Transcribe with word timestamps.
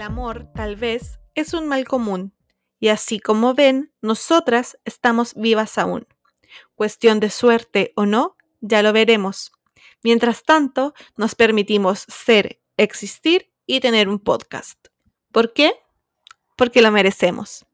el 0.00 0.06
amor, 0.06 0.48
tal 0.54 0.76
vez, 0.76 1.20
es 1.34 1.52
un 1.52 1.68
mal 1.68 1.86
común. 1.86 2.32
Y 2.78 2.88
así 2.88 3.20
como 3.20 3.52
ven, 3.52 3.92
nosotras 4.00 4.78
estamos 4.86 5.34
vivas 5.34 5.76
aún. 5.76 6.06
Cuestión 6.74 7.20
de 7.20 7.28
suerte 7.28 7.92
o 7.96 8.06
no, 8.06 8.38
ya 8.62 8.82
lo 8.82 8.94
veremos. 8.94 9.52
Mientras 10.02 10.42
tanto, 10.42 10.94
nos 11.18 11.34
permitimos 11.34 12.06
ser, 12.08 12.62
existir 12.78 13.52
y 13.66 13.80
tener 13.80 14.08
un 14.08 14.18
podcast. 14.18 14.78
¿Por 15.32 15.52
qué? 15.52 15.74
Porque 16.56 16.80
lo 16.80 16.90
merecemos. 16.90 17.66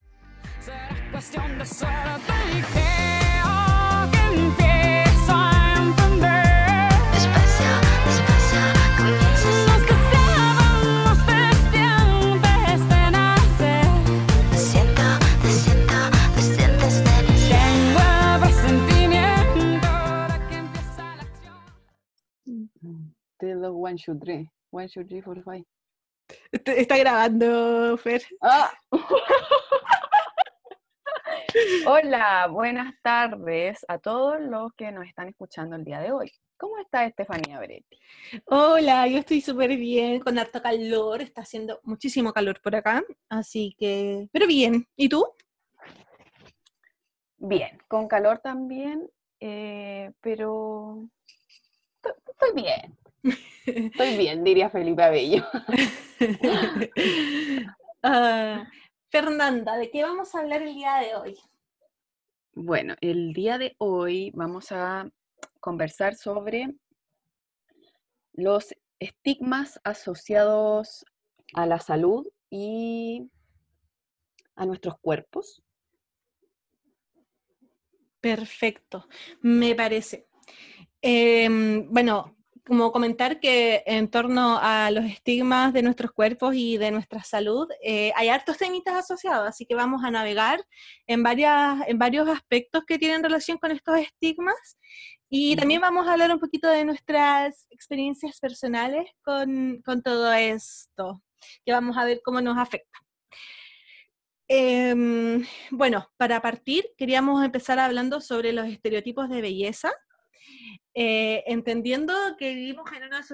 One, 23.72 23.96
two, 23.96 24.18
three. 24.18 24.48
One, 24.70 24.88
two, 24.88 25.04
three, 25.04 25.22
four, 25.22 25.42
five. 25.42 25.64
Está 26.52 26.96
grabando, 26.98 27.96
Fer. 27.98 28.22
¡Ah! 28.42 28.72
Hola, 31.86 32.48
buenas 32.50 32.94
tardes 33.02 33.84
a 33.88 33.98
todos 33.98 34.40
los 34.40 34.72
que 34.74 34.92
nos 34.92 35.06
están 35.06 35.28
escuchando 35.28 35.76
el 35.76 35.84
día 35.84 36.00
de 36.00 36.12
hoy. 36.12 36.32
¿Cómo 36.58 36.78
está 36.78 37.04
Estefanía 37.04 37.58
Bretti? 37.58 37.98
Hola, 38.46 39.06
yo 39.06 39.18
estoy 39.18 39.40
súper 39.40 39.76
bien, 39.76 40.20
con 40.20 40.38
harto 40.38 40.60
calor, 40.60 41.22
está 41.22 41.42
haciendo 41.42 41.80
muchísimo 41.82 42.32
calor 42.32 42.60
por 42.60 42.74
acá, 42.74 43.04
así 43.28 43.74
que, 43.78 44.28
pero 44.32 44.46
bien. 44.46 44.86
¿Y 44.96 45.08
tú? 45.08 45.26
Bien, 47.38 47.78
con 47.88 48.08
calor 48.08 48.38
también, 48.38 49.08
eh, 49.40 50.12
pero 50.20 51.08
estoy 52.02 52.52
bien. 52.54 52.96
Estoy 53.66 54.16
bien, 54.16 54.44
diría 54.44 54.70
Felipe 54.70 55.02
Abello. 55.02 55.44
Ah, 58.08 58.68
Fernanda, 59.10 59.76
¿de 59.76 59.90
qué 59.90 60.04
vamos 60.04 60.32
a 60.34 60.38
hablar 60.38 60.62
el 60.62 60.74
día 60.74 60.98
de 60.98 61.16
hoy? 61.16 61.36
Bueno, 62.52 62.94
el 63.00 63.32
día 63.32 63.58
de 63.58 63.74
hoy 63.78 64.30
vamos 64.32 64.70
a 64.70 65.10
conversar 65.58 66.14
sobre 66.14 66.72
los 68.34 68.72
estigmas 69.00 69.80
asociados 69.82 71.04
a 71.54 71.66
la 71.66 71.80
salud 71.80 72.28
y 72.48 73.28
a 74.54 74.66
nuestros 74.66 74.98
cuerpos. 75.00 75.62
Perfecto, 78.20 79.08
me 79.40 79.74
parece. 79.74 80.28
Em, 81.02 81.88
bueno, 81.92 82.35
como 82.66 82.90
comentar 82.90 83.38
que 83.38 83.82
en 83.86 84.08
torno 84.08 84.58
a 84.60 84.90
los 84.90 85.04
estigmas 85.04 85.72
de 85.72 85.82
nuestros 85.82 86.10
cuerpos 86.10 86.54
y 86.56 86.76
de 86.78 86.90
nuestra 86.90 87.22
salud, 87.22 87.68
eh, 87.82 88.12
hay 88.16 88.28
hartos 88.28 88.58
temitas 88.58 88.94
asociados, 88.94 89.48
así 89.48 89.66
que 89.66 89.76
vamos 89.76 90.02
a 90.04 90.10
navegar 90.10 90.64
en, 91.06 91.22
varias, 91.22 91.86
en 91.86 91.98
varios 91.98 92.28
aspectos 92.28 92.84
que 92.84 92.98
tienen 92.98 93.22
relación 93.22 93.58
con 93.58 93.70
estos 93.70 93.98
estigmas. 93.98 94.78
Y 95.28 95.56
también 95.56 95.80
vamos 95.80 96.06
a 96.06 96.12
hablar 96.12 96.32
un 96.32 96.40
poquito 96.40 96.68
de 96.68 96.84
nuestras 96.84 97.66
experiencias 97.70 98.38
personales 98.40 99.08
con, 99.22 99.80
con 99.84 100.02
todo 100.02 100.32
esto, 100.32 101.22
que 101.64 101.72
vamos 101.72 101.96
a 101.96 102.04
ver 102.04 102.20
cómo 102.24 102.40
nos 102.40 102.58
afecta. 102.58 102.98
Em, 104.48 105.44
bueno, 105.70 106.08
para 106.16 106.40
partir, 106.40 106.86
queríamos 106.96 107.44
empezar 107.44 107.78
hablando 107.78 108.20
sobre 108.20 108.52
los 108.52 108.66
estereotipos 108.66 109.28
de 109.28 109.40
belleza, 109.40 109.92
eh, 110.94 111.44
entendiendo 111.46 112.14
que 112.38 112.54
vivimos 112.54 112.90
en 112.92 113.04
una, 113.04 113.24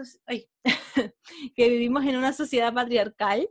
que 1.56 1.68
vivimos 1.68 2.04
en 2.04 2.16
una 2.16 2.32
sociedad 2.32 2.72
patriarcal 2.72 3.48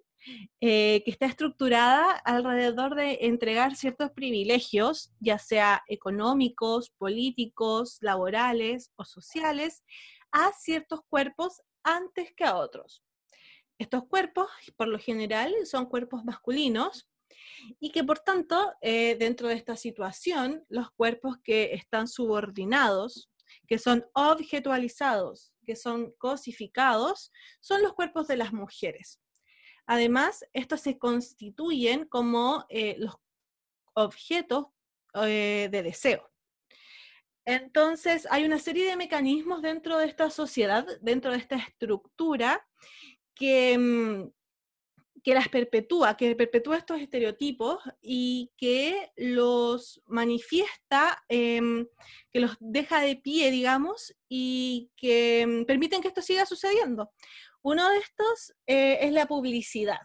eh, 0.59 1.01
que 1.03 1.09
está 1.09 1.25
estructurada 1.25 2.11
alrededor 2.11 2.95
de 2.95 3.19
entregar 3.21 3.75
ciertos 3.75 4.11
privilegios, 4.11 5.11
ya 5.19 5.39
sea 5.39 5.81
económicos, 5.87 6.91
políticos, 6.91 7.97
laborales 8.01 8.91
o 8.97 9.05
sociales, 9.05 9.83
a 10.31 10.51
ciertos 10.53 11.01
cuerpos 11.09 11.61
antes 11.83 12.33
que 12.35 12.43
a 12.43 12.55
otros. 12.55 13.03
Estos 13.79 14.05
cuerpos, 14.05 14.47
por 14.77 14.87
lo 14.87 14.99
general, 14.99 15.51
son 15.65 15.87
cuerpos 15.87 16.23
masculinos 16.23 17.09
y 17.79 17.91
que 17.91 18.03
por 18.03 18.19
tanto, 18.19 18.73
eh, 18.81 19.15
dentro 19.15 19.47
de 19.47 19.55
esta 19.55 19.75
situación, 19.75 20.63
los 20.69 20.91
cuerpos 20.91 21.37
que 21.43 21.73
están 21.73 22.07
subordinados, 22.07 23.30
que 23.67 23.77
son 23.77 24.05
objetualizados, 24.13 25.53
que 25.65 25.75
son 25.75 26.11
cosificados, 26.17 27.31
son 27.59 27.81
los 27.81 27.93
cuerpos 27.93 28.27
de 28.27 28.37
las 28.37 28.53
mujeres. 28.53 29.19
Además, 29.85 30.45
estos 30.53 30.81
se 30.81 30.97
constituyen 30.97 32.05
como 32.05 32.65
eh, 32.69 32.95
los 32.97 33.15
objetos 33.93 34.67
eh, 35.15 35.69
de 35.71 35.83
deseo. 35.83 36.31
Entonces, 37.45 38.27
hay 38.29 38.45
una 38.45 38.59
serie 38.59 38.87
de 38.87 38.95
mecanismos 38.95 39.61
dentro 39.61 39.97
de 39.97 40.05
esta 40.05 40.29
sociedad, 40.29 40.85
dentro 41.01 41.31
de 41.31 41.37
esta 41.37 41.55
estructura, 41.57 42.65
que, 43.33 43.77
mm, 43.77 44.31
que 45.23 45.33
las 45.33 45.49
perpetúa, 45.49 46.17
que 46.17 46.35
perpetúa 46.35 46.77
estos 46.77 46.99
estereotipos 46.99 47.77
y 48.01 48.51
que 48.57 49.11
los 49.15 50.01
manifiesta, 50.07 51.23
em, 51.29 51.87
que 52.31 52.39
los 52.39 52.57
deja 52.59 53.01
de 53.01 53.17
pie, 53.17 53.51
digamos, 53.51 54.15
y 54.27 54.89
que 54.95 55.45
mm, 55.47 55.65
permiten 55.65 56.01
que 56.01 56.07
esto 56.07 56.21
siga 56.21 56.45
sucediendo. 56.45 57.11
Uno 57.61 57.89
de 57.89 57.99
estos 57.99 58.53
eh, 58.65 58.99
es 59.01 59.11
la 59.11 59.27
publicidad. 59.27 60.01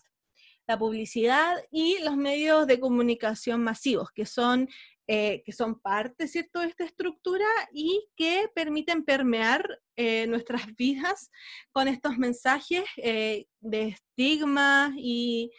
La 0.67 0.79
publicidad 0.79 1.57
y 1.71 1.99
los 2.01 2.17
medios 2.17 2.67
de 2.67 2.81
comunicación 2.81 3.63
masivos, 3.63 4.11
que 4.13 4.27
son, 4.27 4.69
eh, 5.09 5.45
que 5.45 5.53
son 5.53 5.79
parte, 5.79 6.27
¿cierto?, 6.27 6.59
de 6.59 6.67
esta 6.67 6.85
estructura 6.85 7.47
y 7.73 8.09
que 8.17 8.51
permiten 8.53 9.05
permear 9.05 9.81
eh, 9.95 10.27
nuestras 10.27 10.67
vidas 10.77 11.31
con 11.71 11.87
estos 11.87 12.19
mensajes 12.19 12.85
eh, 12.97 13.47
de 13.61 13.89
estigma 13.89 14.93
y, 14.97 15.53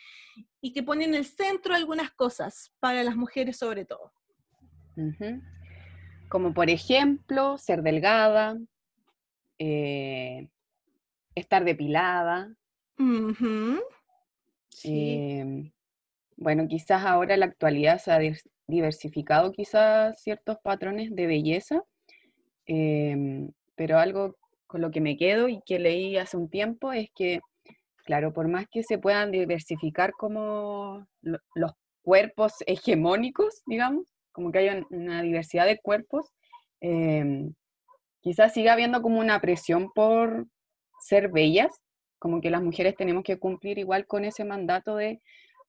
y 0.59 0.73
que 0.73 0.83
ponen 0.83 1.09
en 1.09 1.15
el 1.15 1.25
centro 1.25 1.73
algunas 1.73 2.11
cosas, 2.11 2.73
para 2.81 3.03
las 3.03 3.15
mujeres 3.15 3.57
sobre 3.57 3.85
todo. 3.85 4.11
Como 6.27 6.53
por 6.53 6.69
ejemplo, 6.69 7.57
ser 7.57 7.83
delgada, 7.83 8.57
estar 11.35 11.63
depilada. 11.63 12.53
Sí. 14.69 15.71
Bueno, 16.37 16.67
quizás 16.67 17.05
ahora 17.05 17.33
en 17.35 17.41
la 17.41 17.47
actualidad 17.47 17.99
se 17.99 18.11
ha 18.11 18.19
diversificado 18.67 19.51
quizás 19.51 20.21
ciertos 20.21 20.57
patrones 20.63 21.15
de 21.15 21.27
belleza, 21.27 21.83
em, 22.65 23.51
pero 23.75 23.99
algo 23.99 24.35
con 24.67 24.81
lo 24.81 24.91
que 24.91 25.01
me 25.01 25.17
quedo 25.17 25.47
y 25.49 25.61
que 25.65 25.79
leí 25.79 26.17
hace 26.17 26.37
un 26.37 26.49
tiempo 26.49 26.93
es 26.93 27.09
que, 27.15 27.41
claro, 28.05 28.33
por 28.33 28.47
más 28.49 28.67
que 28.71 28.83
se 28.83 28.97
puedan 28.99 29.31
diversificar 29.31 30.11
como 30.13 31.07
lo- 31.21 31.39
los 31.55 31.71
cuerpos 32.03 32.53
hegemónicos, 32.67 33.61
digamos, 33.67 34.07
como 34.33 34.51
que 34.51 34.59
haya 34.59 34.75
un- 34.77 34.87
una 34.91 35.21
diversidad 35.23 35.65
de 35.67 35.79
cuerpos, 35.79 36.27
em, 36.81 37.53
quizás 38.21 38.53
siga 38.53 38.73
habiendo 38.73 39.01
como 39.01 39.19
una 39.19 39.39
presión 39.41 39.91
por 39.93 40.47
ser 41.01 41.29
bellas, 41.29 41.71
como 42.19 42.41
que 42.41 42.49
las 42.49 42.61
mujeres 42.63 42.95
tenemos 42.95 43.23
que 43.23 43.37
cumplir 43.39 43.77
igual 43.79 44.07
con 44.07 44.25
ese 44.25 44.43
mandato 44.45 44.95
de, 44.95 45.21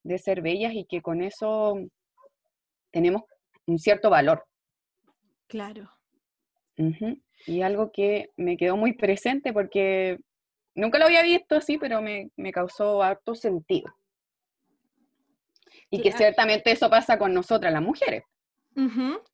de 0.09 0.19
ser 0.19 0.41
bellas 0.41 0.73
y 0.75 0.85
que 0.85 1.03
con 1.03 1.23
eso 1.23 1.79
tenemos 2.91 3.23
un 3.67 3.79
cierto 3.79 4.11
valor. 4.11 4.45
Claro. 5.47 5.91
Y 7.47 7.63
algo 7.63 7.93
que 7.93 8.31
me 8.37 8.57
quedó 8.57 8.77
muy 8.77 8.95
presente 8.95 9.53
porque 9.53 10.19
nunca 10.75 10.99
lo 10.99 11.07
había 11.07 11.23
visto 11.23 11.57
así, 11.57 11.77
pero 11.79 12.01
me, 12.01 12.31
me 12.37 12.53
causó 12.53 13.03
harto 13.03 13.35
sentido. 13.35 13.95
Y 15.91 16.01
que 16.01 16.13
ciertamente 16.13 16.71
eso 16.71 16.89
pasa 16.89 17.19
con 17.19 17.35
nosotras 17.35 17.73
las 17.73 17.83
mujeres. 17.83 18.25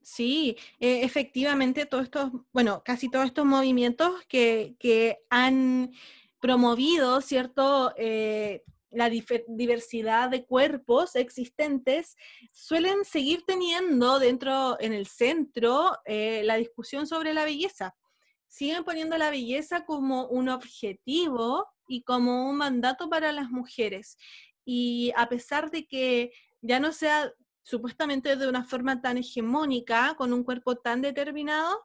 Sí, 0.01 0.57
eh, 0.81 1.01
efectivamente, 1.03 1.85
todos 1.85 2.05
estos, 2.05 2.31
bueno, 2.53 2.83
casi 2.83 3.11
todos 3.11 3.27
estos 3.27 3.45
movimientos 3.45 4.25
que, 4.27 4.75
que 4.79 5.19
han 5.29 5.93
promovido, 6.41 7.21
¿cierto? 7.21 7.93
Eh, 7.99 8.65
la 8.95 9.11
diversidad 9.11 10.31
de 10.31 10.45
cuerpos 10.45 11.17
existentes 11.17 12.17
suelen 12.53 13.05
seguir 13.05 13.45
teniendo 13.47 14.19
dentro, 14.19 14.81
en 14.81 14.93
el 14.93 15.07
centro, 15.07 15.99
eh, 16.05 16.43
la 16.45 16.57
discusión 16.57 17.07
sobre 17.07 17.35
la 17.35 17.45
belleza. 17.45 17.95
Siguen 18.49 18.85
poniendo 18.85 19.19
la 19.19 19.31
belleza 19.31 19.85
como 19.85 20.27
un 20.29 20.49
objetivo 20.49 21.67
y 21.89 22.03
como 22.03 22.49
un 22.49 22.57
mandato 22.57 23.09
para 23.09 23.33
las 23.33 23.51
mujeres. 23.51 24.17
y 24.67 25.13
a 25.15 25.29
pesar 25.29 25.71
de 25.71 25.87
que 25.87 26.33
ya 26.63 26.81
no 26.81 26.91
sea 26.91 27.31
supuestamente 27.63 28.37
de 28.37 28.49
una 28.49 28.65
forma 28.65 29.01
tan 29.01 29.19
hegemónica, 29.19 30.15
con 30.17 30.33
un 30.33 30.45
cuerpo 30.45 30.77
tan 30.77 31.03
determinado, 31.03 31.83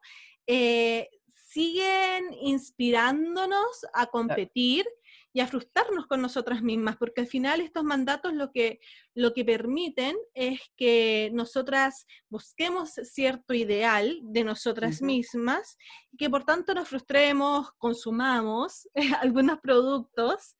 eh, 0.47 1.09
siguen 1.33 2.33
inspirándonos 2.41 3.85
a 3.93 4.05
competir 4.05 4.85
y 5.31 5.41
a 5.41 5.47
frustrarnos 5.47 6.07
con 6.07 6.21
nosotras 6.21 6.61
mismas, 6.63 6.97
porque 6.97 7.21
al 7.21 7.27
final 7.27 7.61
estos 7.61 7.83
mandatos 7.83 8.33
lo 8.33 8.51
que, 8.51 8.79
lo 9.13 9.33
que 9.33 9.45
permiten 9.45 10.15
es 10.33 10.59
que 10.75 11.29
nosotras 11.33 12.07
busquemos 12.29 12.91
cierto 13.03 13.53
ideal 13.53 14.19
de 14.23 14.43
nosotras 14.43 15.01
mismas 15.01 15.77
y 16.11 16.17
que 16.17 16.29
por 16.29 16.45
tanto 16.45 16.73
nos 16.73 16.87
frustremos, 16.87 17.71
consumamos 17.77 18.89
algunos 19.21 19.59
productos. 19.59 20.55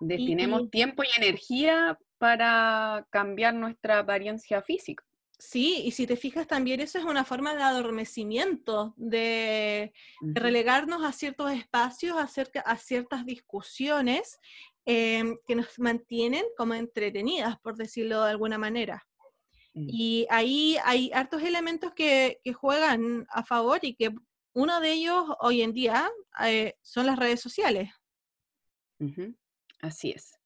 Destinemos 0.00 0.62
Y- 0.64 0.68
tiempo 0.68 1.02
y 1.04 1.08
energía 1.20 1.98
para 2.18 3.06
cambiar 3.10 3.54
nuestra 3.54 3.98
apariencia 4.00 4.62
física. 4.62 5.04
Sí, 5.44 5.82
y 5.84 5.90
si 5.90 6.06
te 6.06 6.16
fijas 6.16 6.46
también 6.46 6.78
eso 6.78 6.98
es 6.98 7.04
una 7.04 7.24
forma 7.24 7.52
de 7.56 7.64
adormecimiento, 7.64 8.94
de, 8.96 9.92
relegarnos 10.20 11.04
a 11.04 11.10
ciertos 11.10 11.50
espacios, 11.50 12.16
acerca, 12.16 12.60
a 12.60 12.76
ciertas 12.76 13.26
discusiones 13.26 14.38
em, 14.84 15.36
que 15.44 15.56
nos 15.56 15.80
mantienen 15.80 16.44
como 16.56 16.74
entretenidas, 16.74 17.58
por 17.58 17.76
decirlo 17.76 18.22
de 18.22 18.30
alguna 18.30 18.56
manera. 18.56 19.04
Mm. 19.74 19.86
Y 19.88 20.26
ahí 20.30 20.76
hay 20.84 21.10
hartos 21.12 21.42
elementos 21.42 21.92
que, 21.92 22.38
que 22.44 22.52
juegan 22.52 23.26
a 23.28 23.42
favor 23.42 23.80
y 23.82 23.96
que 23.96 24.14
uno 24.54 24.80
de 24.80 24.92
ellos 24.92 25.24
hoy 25.40 25.62
en 25.62 25.72
día 25.72 26.08
eh, 26.46 26.76
son 26.82 27.06
las 27.06 27.18
redes 27.18 27.40
sociales. 27.40 27.90
Así 29.80 30.12
es. 30.12 30.38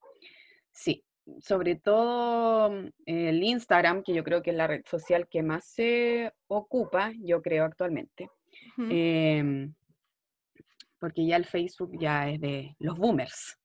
Sí, 0.73 1.05
sobre 1.41 1.77
todo 1.77 2.71
mm, 2.71 2.89
el 3.07 3.43
Instagram, 3.43 4.03
que 4.03 4.15
yo 4.15 4.25
creo 4.25 4.43
que 4.43 4.51
es 4.51 4.57
la 4.57 4.67
red 4.67 4.83
social 4.87 5.27
que 5.29 5.43
más 5.43 5.65
se 5.67 6.33
ocupa, 6.49 7.13
yo 7.23 7.43
creo 7.43 7.65
actualmente. 7.65 8.31
Em, 8.79 9.75
porque 10.99 11.27
ya 11.27 11.37
el 11.37 11.45
Facebook 11.45 11.93
ya 11.99 12.29
es 12.31 12.41
de 12.41 12.75
los 12.79 12.99
boomers. 12.99 13.59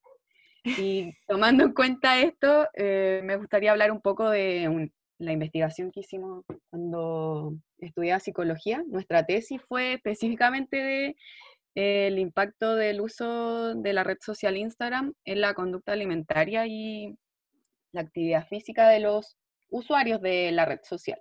Y 0.63 1.11
tomando 1.27 1.63
en 1.63 1.73
cuenta 1.73 2.19
esto, 2.19 2.67
eh, 2.73 3.21
me 3.23 3.37
gustaría 3.37 3.71
hablar 3.71 3.91
un 3.91 4.01
poco 4.01 4.29
de 4.29 4.67
un- 4.69 4.91
la 5.17 5.31
investigación 5.31 5.91
que 5.91 5.99
hicimos 6.01 6.43
cuando 6.71 7.53
estudiaba 7.77 8.19
psicología. 8.19 8.83
Nuestra 8.87 9.25
tesis 9.25 9.61
fue 9.67 9.93
específicamente 9.93 10.77
de 10.77 11.15
eh, 11.75 12.07
el 12.07 12.19
impacto 12.19 12.75
del 12.75 12.99
uso 13.01 13.75
de 13.75 13.93
la 13.93 14.03
red 14.03 14.17
social 14.19 14.57
Instagram 14.57 15.13
en 15.23 15.41
la 15.41 15.53
conducta 15.53 15.93
alimentaria 15.93 16.65
y 16.67 17.15
la 17.91 18.01
actividad 18.01 18.47
física 18.47 18.89
de 18.89 18.99
los 18.99 19.37
usuarios 19.69 20.21
de 20.21 20.51
la 20.51 20.65
red 20.65 20.79
social. 20.83 21.19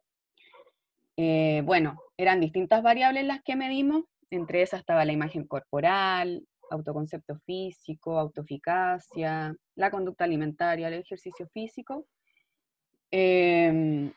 Eh, 1.17 1.62
bueno, 1.64 2.00
eran 2.17 2.40
distintas 2.40 2.82
variables 2.82 3.25
las 3.25 3.43
que 3.43 3.56
medimos, 3.56 4.05
entre 4.31 4.62
esas 4.62 4.81
estaba 4.81 5.05
la 5.05 5.12
imagen 5.12 5.46
corporal, 5.46 6.46
autoconcepto 6.70 7.37
físico, 7.44 8.19
autoeficacia, 8.19 9.55
la 9.75 9.90
conducta 9.90 10.25
alimentaria, 10.25 10.88
el 10.88 10.94
ejercicio 10.94 11.49
físico. 11.49 12.06
Em, 13.11 14.12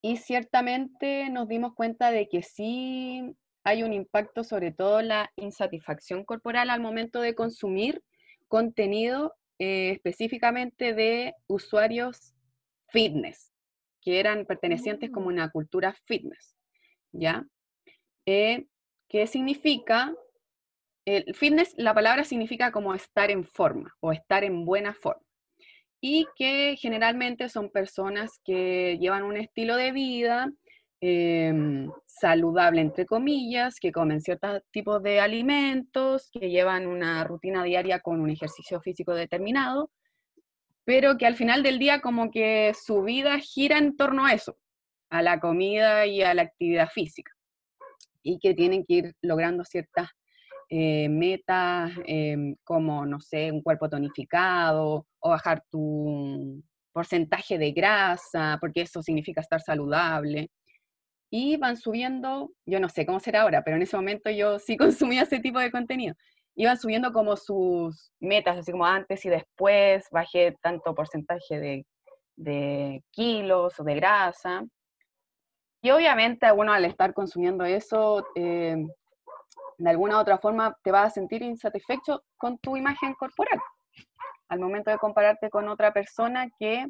y 0.00 0.16
ciertamente 0.16 1.28
nos 1.28 1.48
dimos 1.48 1.74
cuenta 1.74 2.10
de 2.10 2.28
que 2.28 2.42
sí 2.42 3.36
hay 3.64 3.82
un 3.82 3.92
impacto, 3.92 4.44
sobre 4.44 4.72
todo 4.72 5.02
la 5.02 5.30
insatisfacción 5.36 6.24
corporal 6.24 6.70
al 6.70 6.80
momento 6.80 7.20
de 7.20 7.34
consumir 7.34 8.02
contenido 8.48 9.34
eh, 9.60 9.90
específicamente 9.90 10.94
de 10.94 11.34
usuarios 11.46 12.34
fitness, 12.88 13.52
que 14.00 14.18
eran 14.18 14.46
pertenecientes 14.46 15.10
como 15.10 15.26
Mm. 15.26 15.34
una 15.34 15.50
cultura 15.50 15.94
fitness, 16.06 16.56
¿ya? 17.12 17.46
Eh, 18.26 18.66
¿Qué 19.06 19.26
significa? 19.26 20.14
El 21.04 21.34
fitness, 21.34 21.74
la 21.76 21.92
palabra 21.92 22.24
significa 22.24 22.72
como 22.72 22.94
estar 22.94 23.30
en 23.30 23.44
forma 23.44 23.94
o 24.00 24.12
estar 24.12 24.44
en 24.44 24.64
buena 24.64 24.94
forma. 24.94 25.22
Y 26.00 26.26
que 26.36 26.76
generalmente 26.80 27.50
son 27.50 27.70
personas 27.70 28.40
que 28.42 28.96
llevan 28.98 29.24
un 29.24 29.36
estilo 29.36 29.76
de 29.76 29.92
vida 29.92 30.50
em, 31.00 31.90
saludable, 32.06 32.80
entre 32.80 33.06
comillas, 33.06 33.78
que 33.80 33.92
comen 33.92 34.20
ciertos 34.20 34.62
tipos 34.70 35.02
de 35.02 35.20
alimentos, 35.20 36.30
que 36.32 36.50
llevan 36.50 36.86
una 36.86 37.24
rutina 37.24 37.64
diaria 37.64 38.00
con 38.00 38.20
un 38.20 38.30
ejercicio 38.30 38.80
físico 38.80 39.14
determinado, 39.14 39.90
pero 40.84 41.16
que 41.16 41.26
al 41.26 41.36
final 41.36 41.62
del 41.62 41.78
día 41.78 42.00
como 42.00 42.30
que 42.30 42.72
su 42.74 43.02
vida 43.02 43.38
gira 43.38 43.78
en 43.78 43.96
torno 43.96 44.26
a 44.26 44.34
eso, 44.34 44.56
a 45.10 45.22
la 45.22 45.40
comida 45.40 46.06
y 46.06 46.22
a 46.22 46.34
la 46.34 46.42
actividad 46.42 46.88
física, 46.88 47.32
y 48.22 48.38
que 48.38 48.54
tienen 48.54 48.84
que 48.84 48.94
ir 48.94 49.14
logrando 49.22 49.64
ciertas 49.64 50.08
eh, 50.68 51.08
metas 51.08 51.90
em, 52.06 52.54
como, 52.62 53.04
no 53.04 53.20
sé, 53.20 53.50
un 53.50 53.60
cuerpo 53.62 53.88
tonificado 53.88 55.06
o 55.18 55.30
bajar 55.30 55.64
tu 55.68 56.62
porcentaje 56.92 57.58
de 57.58 57.72
grasa, 57.72 58.56
porque 58.60 58.82
eso 58.82 59.02
significa 59.02 59.40
estar 59.40 59.60
saludable. 59.60 60.50
Y 61.30 61.56
van 61.56 61.76
subiendo, 61.76 62.50
yo 62.66 62.80
no 62.80 62.88
sé 62.88 63.06
cómo 63.06 63.20
será 63.20 63.42
ahora, 63.42 63.62
pero 63.62 63.76
en 63.76 63.82
ese 63.82 63.96
momento 63.96 64.30
yo 64.30 64.58
sí 64.58 64.76
consumía 64.76 65.22
ese 65.22 65.38
tipo 65.38 65.58
de 65.58 65.70
contenido. 65.70 66.14
Iban 66.56 66.76
subiendo 66.76 67.12
como 67.12 67.36
sus 67.36 68.12
metas, 68.18 68.58
así 68.58 68.72
como 68.72 68.84
antes 68.84 69.24
y 69.24 69.28
después, 69.28 70.06
bajé 70.10 70.56
tanto 70.60 70.94
porcentaje 70.94 71.58
de, 71.58 71.86
de 72.36 73.04
kilos 73.12 73.78
o 73.78 73.84
de 73.84 73.94
grasa. 73.94 74.64
Y 75.82 75.90
obviamente 75.90 76.50
uno 76.52 76.72
al 76.72 76.84
estar 76.84 77.14
consumiendo 77.14 77.64
eso, 77.64 78.26
eh, 78.34 78.76
de 79.78 79.90
alguna 79.90 80.16
u 80.16 80.20
otra 80.20 80.38
forma 80.38 80.76
te 80.82 80.90
vas 80.90 81.06
a 81.06 81.10
sentir 81.10 81.42
insatisfecho 81.42 82.22
con 82.36 82.58
tu 82.58 82.76
imagen 82.76 83.14
corporal. 83.14 83.58
Al 84.48 84.60
momento 84.60 84.90
de 84.90 84.98
compararte 84.98 85.48
con 85.48 85.68
otra 85.68 85.92
persona 85.92 86.50
que 86.58 86.86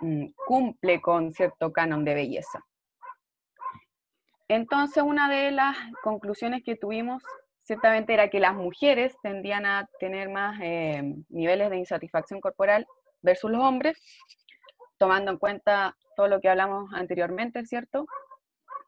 mm, 0.00 0.26
cumple 0.46 1.00
con 1.00 1.32
cierto 1.32 1.72
canon 1.72 2.04
de 2.04 2.14
belleza. 2.14 2.64
Entonces, 4.54 5.02
una 5.02 5.30
de 5.30 5.50
las 5.50 5.78
conclusiones 6.02 6.62
que 6.62 6.76
tuvimos 6.76 7.22
ciertamente 7.62 8.12
era 8.12 8.28
que 8.28 8.38
las 8.38 8.54
mujeres 8.54 9.16
tendían 9.22 9.64
a 9.64 9.88
tener 9.98 10.28
más 10.28 10.60
eh, 10.60 11.14
niveles 11.30 11.70
de 11.70 11.78
insatisfacción 11.78 12.38
corporal 12.42 12.86
versus 13.22 13.50
los 13.50 13.62
hombres, 13.62 13.98
tomando 14.98 15.30
en 15.30 15.38
cuenta 15.38 15.96
todo 16.16 16.28
lo 16.28 16.38
que 16.42 16.50
hablamos 16.50 16.92
anteriormente, 16.92 17.64
¿cierto? 17.64 18.04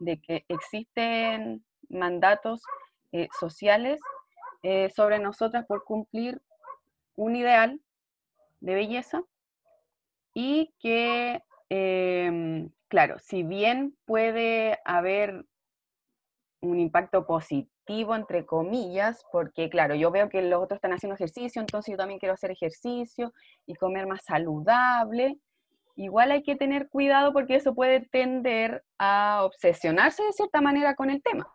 De 0.00 0.20
que 0.20 0.44
existen 0.48 1.64
mandatos 1.88 2.60
eh, 3.12 3.28
sociales 3.40 4.02
eh, 4.64 4.90
sobre 4.94 5.18
nosotras 5.18 5.64
por 5.64 5.84
cumplir 5.84 6.42
un 7.16 7.36
ideal 7.36 7.80
de 8.60 8.74
belleza 8.74 9.22
y 10.34 10.74
que, 10.78 11.42
em, 11.70 12.68
claro, 12.88 13.18
si 13.18 13.42
bien 13.42 13.96
puede 14.04 14.78
haber 14.84 15.46
un 16.70 16.80
impacto 16.80 17.26
positivo, 17.26 18.14
entre 18.14 18.46
comillas, 18.46 19.24
porque 19.32 19.68
claro, 19.68 19.94
yo 19.94 20.10
veo 20.10 20.28
que 20.28 20.42
los 20.42 20.62
otros 20.62 20.78
están 20.78 20.92
haciendo 20.92 21.14
ejercicio, 21.14 21.60
entonces 21.60 21.92
yo 21.92 21.98
también 21.98 22.18
quiero 22.18 22.34
hacer 22.34 22.50
ejercicio 22.50 23.32
y 23.66 23.74
comer 23.74 24.06
más 24.06 24.24
saludable. 24.24 25.38
Igual 25.96 26.32
hay 26.32 26.42
que 26.42 26.56
tener 26.56 26.88
cuidado 26.88 27.32
porque 27.32 27.56
eso 27.56 27.74
puede 27.74 28.00
tender 28.10 28.84
a 28.98 29.44
obsesionarse 29.44 30.24
de 30.24 30.32
cierta 30.32 30.60
manera 30.60 30.94
con 30.94 31.10
el 31.10 31.22
tema. 31.22 31.46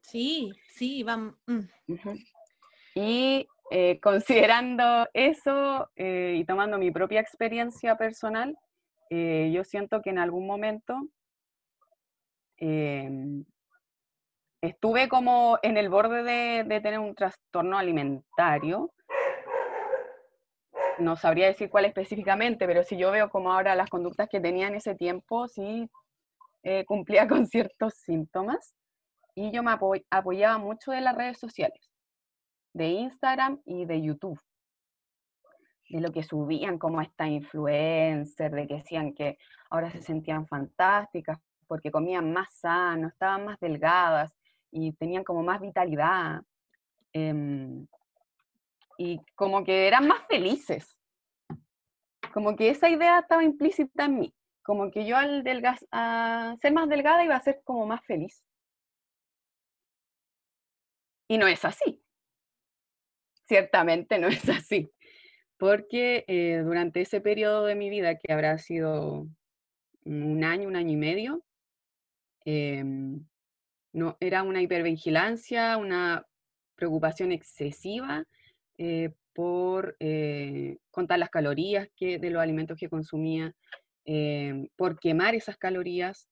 Sí, 0.00 0.52
sí, 0.68 1.02
vamos. 1.04 1.36
Ujú. 1.46 2.14
Y 2.94 3.46
eh, 3.70 4.00
considerando 4.00 5.08
eso 5.14 5.90
eh, 5.96 6.34
y 6.38 6.44
tomando 6.44 6.76
mi 6.78 6.90
propia 6.90 7.20
experiencia 7.20 7.96
personal, 7.96 8.56
eh, 9.08 9.50
yo 9.54 9.64
siento 9.64 10.02
que 10.02 10.10
en 10.10 10.18
algún 10.18 10.46
momento 10.46 10.94
em, 12.56 13.44
estuve 14.62 15.08
como 15.08 15.58
en 15.62 15.76
el 15.76 15.88
borde 15.90 16.22
de, 16.22 16.64
de 16.64 16.80
tener 16.80 17.00
un 17.00 17.14
trastorno 17.14 17.76
alimentario. 17.76 18.92
No 20.98 21.16
sabría 21.16 21.48
decir 21.48 21.68
cuál 21.68 21.84
específicamente, 21.84 22.66
pero 22.66 22.84
si 22.84 22.96
yo 22.96 23.10
veo 23.10 23.28
como 23.28 23.52
ahora 23.52 23.74
las 23.74 23.90
conductas 23.90 24.28
que 24.28 24.40
tenía 24.40 24.68
en 24.68 24.76
ese 24.76 24.94
tiempo, 24.94 25.48
sí 25.48 25.90
eh, 26.62 26.84
cumplía 26.84 27.26
con 27.28 27.46
ciertos 27.46 27.94
síntomas. 27.94 28.74
Y 29.34 29.50
yo 29.50 29.62
me 29.62 29.72
apoy- 29.72 30.06
apoyaba 30.10 30.58
mucho 30.58 30.92
de 30.92 31.00
las 31.00 31.16
redes 31.16 31.38
sociales, 31.38 31.90
de 32.72 32.86
Instagram 32.88 33.60
y 33.64 33.84
de 33.86 34.02
YouTube. 34.02 34.38
De 35.88 36.00
lo 36.00 36.12
que 36.12 36.22
subían 36.22 36.78
como 36.78 37.00
esta 37.00 37.26
influencer, 37.26 38.52
de 38.52 38.66
que 38.66 38.74
decían 38.76 39.12
que 39.14 39.38
ahora 39.70 39.90
se 39.90 40.02
sentían 40.02 40.46
fantásticas 40.46 41.38
porque 41.66 41.90
comían 41.90 42.32
más 42.32 42.54
sano, 42.54 43.08
estaban 43.08 43.46
más 43.46 43.58
delgadas 43.58 44.32
y 44.72 44.92
tenían 44.94 45.24
como 45.24 45.42
más 45.42 45.60
vitalidad. 45.60 46.42
em, 47.14 47.86
y 48.98 49.20
como 49.34 49.64
que 49.64 49.86
eran 49.86 50.08
más 50.08 50.26
felices. 50.28 50.98
como 52.32 52.56
que 52.56 52.70
esa 52.70 52.88
idea 52.88 53.18
estaba 53.18 53.44
implícita 53.44 54.06
en 54.06 54.18
mí, 54.18 54.34
como 54.62 54.90
que 54.90 55.06
yo 55.06 55.16
al 55.16 55.44
delga- 55.44 55.78
a 55.90 56.56
ser 56.60 56.72
más 56.72 56.88
delgada 56.88 57.24
iba 57.24 57.36
a 57.36 57.42
ser 57.42 57.60
como 57.64 57.86
más 57.86 58.04
feliz. 58.06 58.42
Y 61.28 61.38
no 61.38 61.46
es 61.46 61.64
así. 61.64 62.02
Ciertamente 63.46 64.18
no 64.18 64.28
es 64.28 64.48
así. 64.48 64.90
Porque 65.58 66.24
eh, 66.26 66.62
durante 66.64 67.02
ese 67.02 67.20
periodo 67.20 67.66
de 67.66 67.74
mi 67.74 67.90
vida, 67.90 68.18
que 68.18 68.32
habrá 68.32 68.58
sido 68.58 69.26
un 70.04 70.44
año, 70.44 70.68
un 70.68 70.76
año 70.76 70.90
y 70.92 70.96
medio, 70.96 71.44
em, 72.44 73.24
no, 73.92 74.16
era 74.20 74.42
una 74.42 74.62
hipervigilancia, 74.62 75.76
una 75.76 76.26
preocupación 76.74 77.32
excesiva 77.32 78.24
eh, 78.78 79.10
por 79.34 79.96
eh, 80.00 80.78
contar 80.90 81.18
las 81.18 81.30
calorías 81.30 81.88
que, 81.96 82.18
de 82.18 82.30
los 82.30 82.42
alimentos 82.42 82.76
que 82.78 82.88
consumía, 82.88 83.54
em, 84.04 84.68
por 84.76 84.98
quemar 84.98 85.34
esas 85.34 85.56
calorías. 85.56 86.28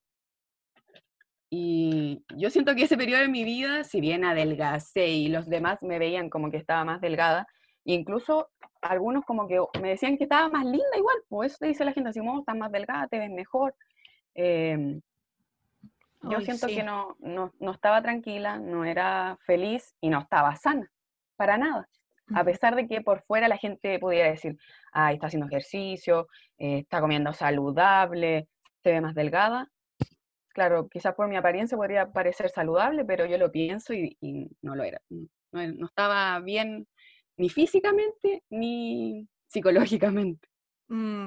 Y 1.51 2.25
yo 2.37 2.51
siento 2.51 2.75
que 2.75 2.85
ese 2.85 2.97
periodo 2.97 3.23
de 3.23 3.29
mi 3.29 3.45
vida, 3.45 3.85
si 3.85 4.01
bien 4.01 4.25
adelgacé 4.25 5.09
y 5.09 5.29
los 5.29 5.47
demás 5.49 5.83
me 5.83 5.99
veían 5.99 6.31
como 6.31 6.51
que 6.51 6.59
estaba 6.59 6.85
más 6.85 7.01
delgada, 7.01 7.47
incluso 7.85 8.49
algunos 8.83 9.25
como 9.25 9.49
que 9.49 9.59
me 9.81 9.91
decían 9.91 10.17
que 10.17 10.25
estaba 10.25 10.49
más 10.49 10.65
linda 10.65 10.97
igual, 10.97 11.17
pues 11.29 11.53
eso 11.53 11.59
te 11.61 11.67
dice 11.69 11.85
la 11.85 11.93
gente, 11.93 12.11
así, 12.11 12.21
"Oh, 12.21 12.39
estás 12.41 12.57
más 12.57 12.71
delgada, 12.73 13.09
te 13.09 13.19
ves 13.19 13.31
mejor. 13.31 13.75
Em, 14.35 15.01
yo 16.23 16.39
Ay, 16.39 16.45
siento 16.45 16.69
sí. 16.69 16.77
que 16.77 16.83
no, 16.83 17.17
no, 17.21 17.53
no 17.61 17.73
estaba 17.73 18.03
tranquila, 18.03 18.59
no 18.59 18.85
era 18.85 19.39
feliz 19.47 19.95
y 20.01 20.11
no 20.11 20.21
estaba 20.21 20.55
sana, 20.57 20.91
para 21.37 21.57
nada. 21.57 21.89
A 22.33 22.45
pesar 22.45 22.77
de 22.77 22.87
que 22.87 23.01
por 23.01 23.23
fuera 23.23 23.49
la 23.49 23.57
gente 23.57 23.99
pudiera 23.99 24.31
decir, 24.31 24.57
ay, 24.93 25.15
está 25.15 25.27
haciendo 25.27 25.49
ejercicio, 25.49 26.29
eh, 26.59 26.79
está 26.81 27.01
comiendo 27.01 27.33
saludable, 27.33 28.49
se 28.83 28.93
ve 28.93 29.01
más 29.01 29.17
delgada. 29.17 29.69
Claro, 30.51 30.89
quizás 30.89 31.15
por 31.15 31.29
mi 31.29 31.37
apariencia 31.37 31.77
podría 31.77 32.13
parecer 32.13 32.51
saludable, 32.51 33.05
pero 33.05 33.27
yo 33.27 33.37
lo 33.37 33.51
pienso 33.51 33.95
y, 33.95 34.17
y 34.21 34.49
no 34.63 34.77
lo 34.77 34.85
era. 34.85 35.01
No, 35.09 35.21
no 35.53 35.87
estaba 35.87 36.39
bien 36.41 36.87
ni 37.37 37.49
físicamente 37.49 38.45
ni 38.51 39.27
psicológicamente. 39.49 40.49
Mm, 40.89 41.25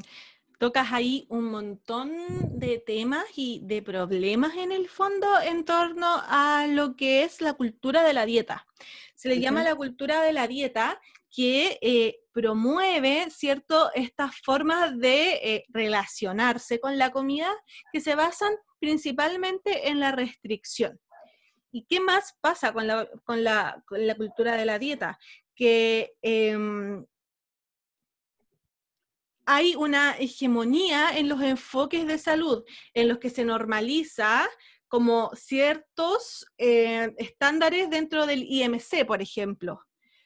tocas 0.64 0.94
ahí 0.94 1.26
un 1.28 1.52
montón 1.52 2.14
de 2.58 2.78
temas 2.80 3.26
y 3.36 3.60
de 3.64 3.82
problemas 3.82 4.56
en 4.56 4.72
el 4.72 4.88
fondo 4.88 5.28
en 5.42 5.66
torno 5.66 6.08
a 6.26 6.68
lo 6.70 6.96
que 6.96 7.26
es 7.26 7.42
la 7.42 7.52
cultura 7.52 8.02
de 8.02 8.14
la 8.14 8.26
dieta. 8.26 8.66
Se 9.14 9.28
le 9.28 9.42
llama 9.42 9.62
la 9.62 9.76
cultura 9.76 10.22
de 10.22 10.32
la 10.32 10.48
dieta 10.48 11.02
que 11.30 11.80
eh, 11.82 12.22
promueve, 12.32 13.30
¿cierto?, 13.30 13.92
estas 13.94 14.40
formas 14.40 14.98
de 14.98 15.32
eh, 15.34 15.66
relacionarse 15.68 16.80
con 16.80 16.98
la 16.98 17.12
comida 17.12 17.54
que 17.92 18.00
se 18.00 18.16
basan 18.16 18.54
principalmente 18.80 19.90
en 19.90 20.00
la 20.00 20.14
restricción. 20.14 20.98
¿Y 21.74 21.84
qué 21.90 22.00
más 22.00 22.38
pasa 22.40 22.72
con 22.72 22.88
la, 22.88 23.10
con 23.26 23.44
la, 23.44 23.84
con 23.86 24.08
la 24.08 24.16
cultura 24.16 24.56
de 24.56 24.64
la 24.64 24.80
dieta? 24.80 25.20
Que 25.56 26.14
em, 26.22 27.06
hay 29.46 29.76
una 29.76 30.16
hegemonía 30.18 31.18
en 31.18 31.30
los 31.30 31.42
enfoques 31.42 32.08
de 32.08 32.18
salud, 32.18 32.64
en 32.94 33.08
los 33.08 33.20
que 33.20 33.30
se 33.30 33.44
normaliza 33.44 34.48
como 34.88 35.32
ciertos 35.36 36.46
eh, 36.58 37.14
estándares 37.18 37.90
dentro 37.90 38.26
del 38.26 38.44
IMC, 38.44 39.06
por 39.08 39.22
ejemplo. 39.22 39.82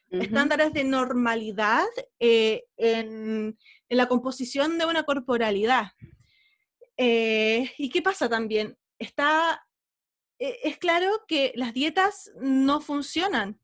Estándares 0.10 0.72
de 0.72 0.86
normalidad 0.86 1.86
eh, 2.20 2.64
en, 2.78 3.58
en 3.90 3.98
la 3.98 4.08
composición 4.08 4.78
de 4.78 4.86
una 4.86 5.04
corporalidad. 5.04 5.92
Eh, 6.96 7.72
¿Y 7.78 7.90
qué 7.90 8.02
pasa 8.02 8.30
también? 8.30 8.78
Está, 9.00 9.66
es 10.40 10.78
claro 10.78 11.26
que 11.28 11.52
las 11.56 11.74
dietas 11.74 12.32
no 12.40 12.80
funcionan. 12.80 13.60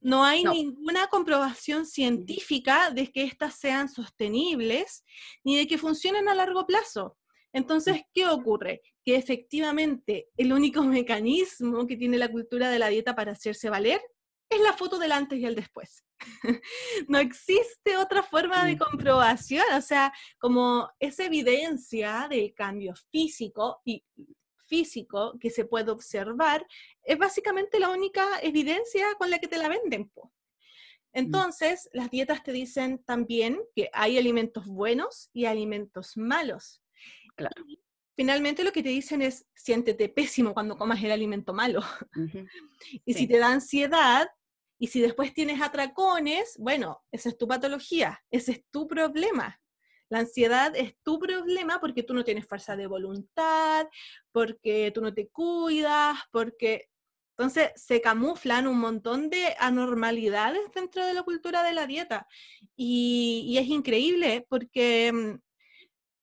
No 0.00 0.24
hay 0.24 0.44
No. 0.44 0.52
ninguna 0.52 1.08
comprobación 1.08 1.86
científica 1.86 2.90
de 2.90 3.10
que 3.10 3.24
éstas 3.24 3.54
sean 3.56 3.88
sostenibles 3.88 5.04
ni 5.44 5.56
de 5.56 5.66
que 5.66 5.78
funcionen 5.78 6.28
a 6.28 6.34
largo 6.34 6.66
plazo. 6.66 7.16
Entonces, 7.52 8.02
¿qué 8.14 8.26
ocurre? 8.28 8.82
Que 9.04 9.16
efectivamente 9.16 10.28
el 10.36 10.52
único 10.52 10.82
mecanismo 10.84 11.86
que 11.86 11.96
tiene 11.96 12.18
la 12.18 12.28
cultura 12.30 12.70
de 12.70 12.78
la 12.78 12.88
dieta 12.88 13.14
para 13.16 13.32
hacerse 13.32 13.70
valer 13.70 14.00
es 14.50 14.60
la 14.60 14.72
foto 14.72 14.98
del 14.98 15.12
antes 15.12 15.38
y 15.38 15.44
el 15.44 15.54
después. 15.54 16.04
no 17.08 17.18
existe 17.18 17.96
otra 17.96 18.22
forma 18.22 18.64
de 18.64 18.76
Mm. 18.76 18.78
comprobación, 18.78 19.64
o 19.76 19.80
sea, 19.82 20.12
como 20.38 20.88
esa 20.98 21.24
evidencia 21.24 22.26
de 22.30 22.54
cambio 22.54 22.94
físico 23.10 23.80
y 23.84 24.02
físico 24.68 25.36
que 25.40 25.50
se 25.50 25.64
puede 25.64 25.90
observar, 25.90 26.66
es 27.02 27.18
básicamente 27.18 27.80
la 27.80 27.90
única 27.90 28.24
evidencia 28.42 29.06
con 29.18 29.30
la 29.30 29.38
que 29.38 29.48
te 29.48 29.58
la 29.58 29.68
venden. 29.68 30.08
po. 30.10 30.32
Entonces, 31.12 31.88
las 31.92 32.10
dietas 32.10 32.42
te 32.42 32.52
dicen 32.52 33.02
también 33.04 33.58
que 33.74 33.90
hay 33.92 34.18
alimentos 34.18 34.66
buenos 34.66 35.30
y 35.32 35.46
alimentos 35.46 36.16
malos. 36.16 36.82
Claro. 37.34 37.64
Y 37.66 37.80
finalmente 38.14 38.62
lo 38.62 38.72
que 38.72 38.82
te 38.82 38.90
dicen 38.90 39.22
es, 39.22 39.46
siéntete 39.54 40.08
pésimo 40.08 40.54
cuando 40.54 40.76
comas 40.76 41.02
el 41.02 41.10
alimento 41.10 41.52
malo. 41.52 41.82
Y 43.04 43.14
si 43.14 43.26
te 43.26 43.38
da 43.38 43.50
ansiedad, 43.50 44.28
y 44.78 44.86
si 44.86 45.00
después 45.00 45.34
tienes 45.34 45.60
atracones, 45.60 46.56
bueno, 46.58 47.02
esa 47.10 47.28
es 47.30 47.36
tu 47.36 47.48
patología, 47.48 48.22
ese 48.30 48.52
es 48.52 48.64
tu 48.70 48.86
problema. 48.86 49.60
La 50.10 50.20
ansiedad 50.20 50.74
es 50.76 50.94
tu 51.02 51.18
problema 51.18 51.80
porque 51.80 52.02
tú 52.02 52.14
no 52.14 52.24
tienes 52.24 52.46
fuerza 52.46 52.76
de 52.76 52.86
voluntad, 52.86 53.86
porque 54.32 54.90
tú 54.94 55.00
no 55.00 55.12
te 55.14 55.28
cuidas, 55.28 56.18
porque... 56.30 56.88
Entonces 57.36 57.70
se 57.76 58.00
camuflan 58.00 58.66
un 58.66 58.80
montón 58.80 59.30
de 59.30 59.54
anormalidades 59.60 60.62
dentro 60.74 61.06
de 61.06 61.14
la 61.14 61.22
cultura 61.22 61.62
de 61.62 61.72
la 61.72 61.86
dieta. 61.86 62.26
Y, 62.74 63.44
y 63.46 63.58
es 63.58 63.68
increíble 63.68 64.44
porque 64.48 65.12
mm, 65.12 65.38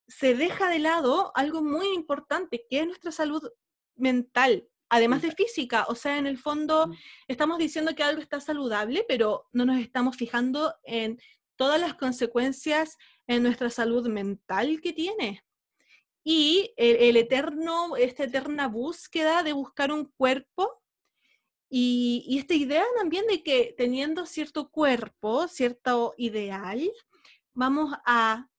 se 0.07 0.35
deja 0.35 0.69
de 0.69 0.79
lado 0.79 1.31
algo 1.35 1.63
muy 1.63 1.87
importante, 1.93 2.65
que 2.69 2.79
es 2.79 2.85
nuestra 2.85 3.13
salud 3.13 3.49
mental, 3.95 4.67
además 4.89 5.21
de 5.21 5.31
física. 5.31 5.85
O 5.87 5.95
sea, 5.95 6.17
en 6.17 6.27
el 6.27 6.37
fondo 6.37 6.87
Mm. 6.87 6.93
estamos 7.27 7.57
diciendo 7.59 7.95
que 7.95 8.03
algo 8.03 8.21
está 8.21 8.39
saludable, 8.39 9.05
pero 9.07 9.47
no 9.53 9.65
nos 9.65 9.79
estamos 9.79 10.17
fijando 10.17 10.75
en 10.83 11.19
todas 11.55 11.79
las 11.79 11.93
consecuencias 11.93 12.97
en 13.27 13.43
nuestra 13.43 13.69
salud 13.69 14.07
mental 14.07 14.81
que 14.81 14.93
tiene. 14.93 15.43
Y 16.23 16.73
el, 16.77 16.95
el 16.97 17.17
eterno, 17.17 17.95
esta 17.97 18.23
eterna 18.23 18.67
búsqueda 18.67 19.43
de 19.43 19.53
buscar 19.53 19.91
un 19.91 20.05
cuerpo 20.17 20.81
y, 21.69 22.23
y 22.27 22.37
esta 22.37 22.53
idea 22.53 22.83
también 22.97 23.27
de 23.27 23.43
que 23.43 23.73
teniendo 23.77 24.25
cierto 24.25 24.69
cuerpo, 24.69 25.47
cierto 25.47 26.13
ideal, 26.17 26.91
vamos 27.53 27.93
a... 28.05 28.49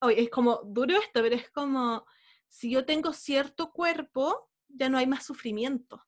Oye, 0.00 0.22
es 0.22 0.30
como 0.30 0.60
duro 0.64 0.96
esto, 0.96 1.22
pero 1.22 1.34
es 1.34 1.50
como 1.50 2.04
si 2.48 2.70
yo 2.70 2.84
tengo 2.84 3.12
cierto 3.12 3.72
cuerpo, 3.72 4.50
ya 4.68 4.88
no 4.88 4.98
hay 4.98 5.06
más 5.06 5.24
sufrimiento. 5.24 6.04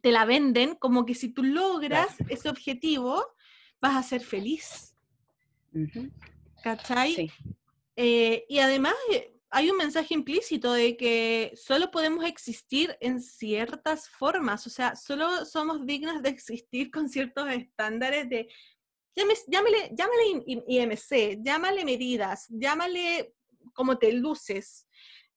Te 0.00 0.12
la 0.12 0.24
venden 0.24 0.74
como 0.76 1.04
que 1.06 1.14
si 1.14 1.30
tú 1.30 1.42
logras 1.42 2.16
ese 2.28 2.48
objetivo, 2.48 3.24
vas 3.80 3.96
a 3.96 4.02
ser 4.02 4.22
feliz. 4.22 4.93
¿Cachai? 6.62 7.14
Sí. 7.14 7.30
Eh, 7.96 8.44
y 8.48 8.58
además 8.58 8.94
eh, 9.12 9.34
hay 9.50 9.70
un 9.70 9.76
mensaje 9.76 10.14
implícito 10.14 10.72
de 10.72 10.96
que 10.96 11.52
solo 11.54 11.90
podemos 11.90 12.24
existir 12.24 12.96
en 13.00 13.20
ciertas 13.20 14.08
formas, 14.08 14.66
o 14.66 14.70
sea, 14.70 14.96
solo 14.96 15.44
somos 15.44 15.86
dignas 15.86 16.22
de 16.22 16.30
existir 16.30 16.90
con 16.90 17.08
ciertos 17.08 17.48
estándares 17.50 18.28
de, 18.28 18.48
llámale, 19.46 19.92
llámale 19.96 20.64
IMC, 20.66 21.40
llámale 21.44 21.84
medidas, 21.84 22.46
llámale 22.48 23.34
cómo 23.74 23.96
te 23.96 24.12
luces, 24.12 24.88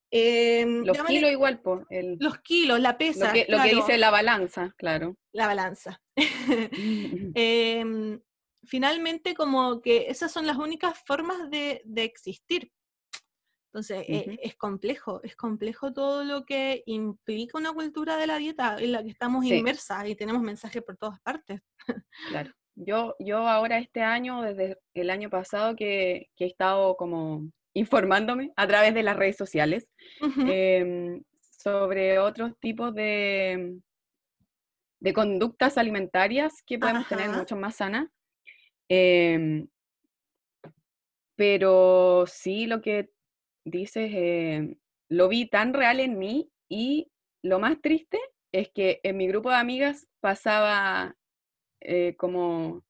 em, 0.10 0.84
Los 0.84 0.98
llámale 0.98 1.16
kilos 1.16 1.32
igual, 1.32 1.62
el- 1.92 2.18
los 2.20 2.40
kilos, 2.40 2.80
la 2.80 2.94
lo, 2.94 2.98
pesa, 2.98 3.32
que, 3.34 3.46
lo 3.48 3.62
que 3.62 3.76
dice 3.76 3.98
la 4.00 4.10
balanza, 4.10 4.74
claro. 4.78 5.16
la 5.32 5.46
balanza. 5.46 6.02
Em, 7.36 8.20
finalmente, 8.68 9.34
como 9.34 9.82
que 9.82 10.08
esas 10.10 10.32
son 10.32 10.46
las 10.46 10.58
únicas 10.58 10.98
formas 11.06 11.50
de, 11.50 11.82
de 11.86 12.04
existir. 12.04 12.72
Entonces, 13.74 14.06
Ujú. 14.08 14.38
es 14.42 14.56
complejo, 14.56 15.22
es 15.24 15.36
complejo 15.36 15.94
todo 15.94 16.24
lo 16.24 16.46
que 16.46 16.84
implica 16.86 17.58
una 17.58 17.74
cultura 17.74 18.18
de 18.18 18.26
la 18.28 18.38
dieta 18.38 18.78
en 18.80 18.92
la 18.92 19.04
que 19.04 19.10
estamos 19.10 19.46
Sí. 19.46 19.56
inmersas 19.56 20.08
y 20.08 20.16
tenemos 20.16 20.42
mensajes 20.42 20.82
por 20.84 20.98
todas 20.98 21.20
partes. 21.22 21.62
Claro. 22.30 22.52
Yo, 22.76 23.16
yo 23.20 23.40
ahora 23.48 23.80
este 23.80 24.02
año, 24.04 24.42
desde 24.42 24.80
el 24.94 25.10
año 25.10 25.30
pasado, 25.30 25.76
que, 25.76 26.30
que 26.36 26.46
he 26.46 26.48
estado 26.48 26.96
como 26.96 27.52
informándome 27.74 28.52
a 28.56 28.68
través 28.68 28.94
de 28.94 29.04
las 29.04 29.16
redes 29.16 29.36
sociales 29.38 29.88
em, 30.48 31.24
sobre 31.60 32.20
otros 32.20 32.54
tipos 32.60 32.94
de, 32.96 33.80
de 35.00 35.14
conductas 35.14 35.78
alimentarias 35.78 36.64
que 36.66 36.80
podemos 36.80 37.08
tener 37.08 37.30
mucho 37.30 37.56
más 37.56 37.76
sanas. 37.76 38.08
Em, 38.90 39.68
Pero 41.36 42.26
sí, 42.28 42.66
lo 42.66 42.82
que 42.82 43.10
dices, 43.66 44.12
eh, 44.14 44.78
lo 45.10 45.28
vi 45.28 45.48
tan 45.48 45.74
real 45.74 46.00
en 46.00 46.18
mí 46.18 46.50
y 46.70 47.12
lo 47.44 47.60
más 47.60 47.80
triste 47.82 48.20
es 48.52 48.70
que 48.70 49.00
en 49.04 49.18
mi 49.18 49.28
grupo 49.28 49.50
de 49.50 49.58
amigas 49.58 50.08
pasaba 50.20 51.16
eh, 51.82 52.16
como, 52.18 52.84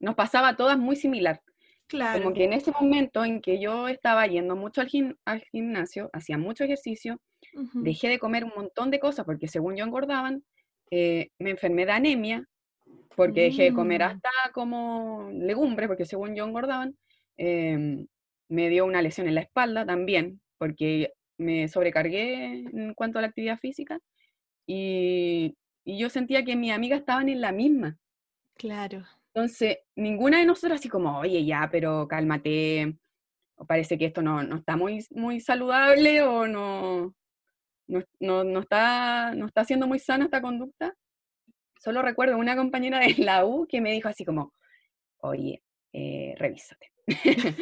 nos 0.00 0.14
pasaba 0.14 0.48
a 0.48 0.56
todas 0.56 0.78
muy 0.78 0.96
similar. 0.96 1.42
Claro. 1.88 2.22
Como 2.22 2.34
que 2.34 2.44
en 2.44 2.52
ese 2.52 2.70
momento 2.70 3.24
en 3.24 3.40
que 3.42 3.60
yo 3.60 3.88
estaba 3.88 4.26
yendo 4.26 4.56
mucho 4.56 4.80
al, 4.80 4.88
gim- 4.88 5.16
al 5.24 5.42
gimnasio, 5.50 6.08
hacía 6.12 6.38
mucho 6.38 6.64
ejercicio, 6.64 7.20
dejé 7.74 8.08
de 8.08 8.18
comer 8.18 8.44
un 8.44 8.52
montón 8.54 8.90
de 8.90 9.00
cosas 9.00 9.26
porque 9.26 9.48
según 9.48 9.76
yo 9.76 9.84
engordaban, 9.84 10.44
eh, 10.90 11.30
me 11.38 11.50
enfermé 11.50 11.84
de 11.84 11.92
anemia 11.92 12.48
porque 13.16 13.42
dejé 13.42 13.64
de 13.64 13.74
comer 13.74 14.00
Mm. 14.02 14.04
hasta 14.04 14.30
como 14.52 15.28
legumbres 15.32 15.88
porque 15.88 16.04
según 16.06 16.34
yo 16.34 16.44
engordaban, 16.44 16.96
em, 17.36 18.06
me 18.48 18.68
dio 18.68 18.84
una 18.86 19.02
lesión 19.02 19.28
en 19.28 19.34
la 19.36 19.42
espalda 19.42 19.86
también 19.86 20.40
porque 20.58 21.12
me 21.38 21.68
sobrecargué 21.68 22.44
en 22.72 22.94
cuanto 22.94 23.18
a 23.18 23.22
la 23.22 23.28
actividad 23.28 23.58
física 23.58 23.98
y, 24.66 25.56
y 25.84 25.98
yo 25.98 26.10
sentía 26.10 26.44
que 26.44 26.56
mis 26.56 26.72
amigas 26.72 27.00
estaban 27.00 27.28
en 27.28 27.40
la 27.40 27.52
misma. 27.52 27.96
Claro. 28.56 29.04
Entonces, 29.34 29.78
ninguna 29.96 30.38
de 30.38 30.44
nosotras 30.46 30.80
así 30.80 30.88
como, 30.88 31.18
oye, 31.20 31.44
ya, 31.44 31.68
pero 31.70 32.06
cálmate, 32.08 32.96
o 33.56 33.64
parece 33.64 33.96
que 33.96 34.06
esto 34.06 34.22
no, 34.22 34.42
no 34.42 34.56
está 34.56 34.76
muy, 34.76 35.04
muy 35.10 35.40
saludable 35.40 36.22
o 36.22 36.46
no, 36.46 37.14
no, 37.86 38.02
no, 38.20 38.44
no 38.44 38.60
está, 38.60 39.34
no 39.34 39.46
está 39.46 39.64
siendo 39.64 39.86
muy 39.86 39.98
sana 39.98 40.24
esta 40.26 40.42
conducta. 40.42 40.94
Solo 41.80 42.02
recuerdo 42.02 42.36
una 42.36 42.56
compañera 42.56 43.00
de 43.00 43.14
la 43.18 43.44
U 43.44 43.66
que 43.66 43.80
me 43.80 43.92
dijo 43.92 44.08
así 44.08 44.24
como, 44.24 44.54
oye, 45.18 45.62
eh, 45.92 46.34
revísate. 46.38 46.92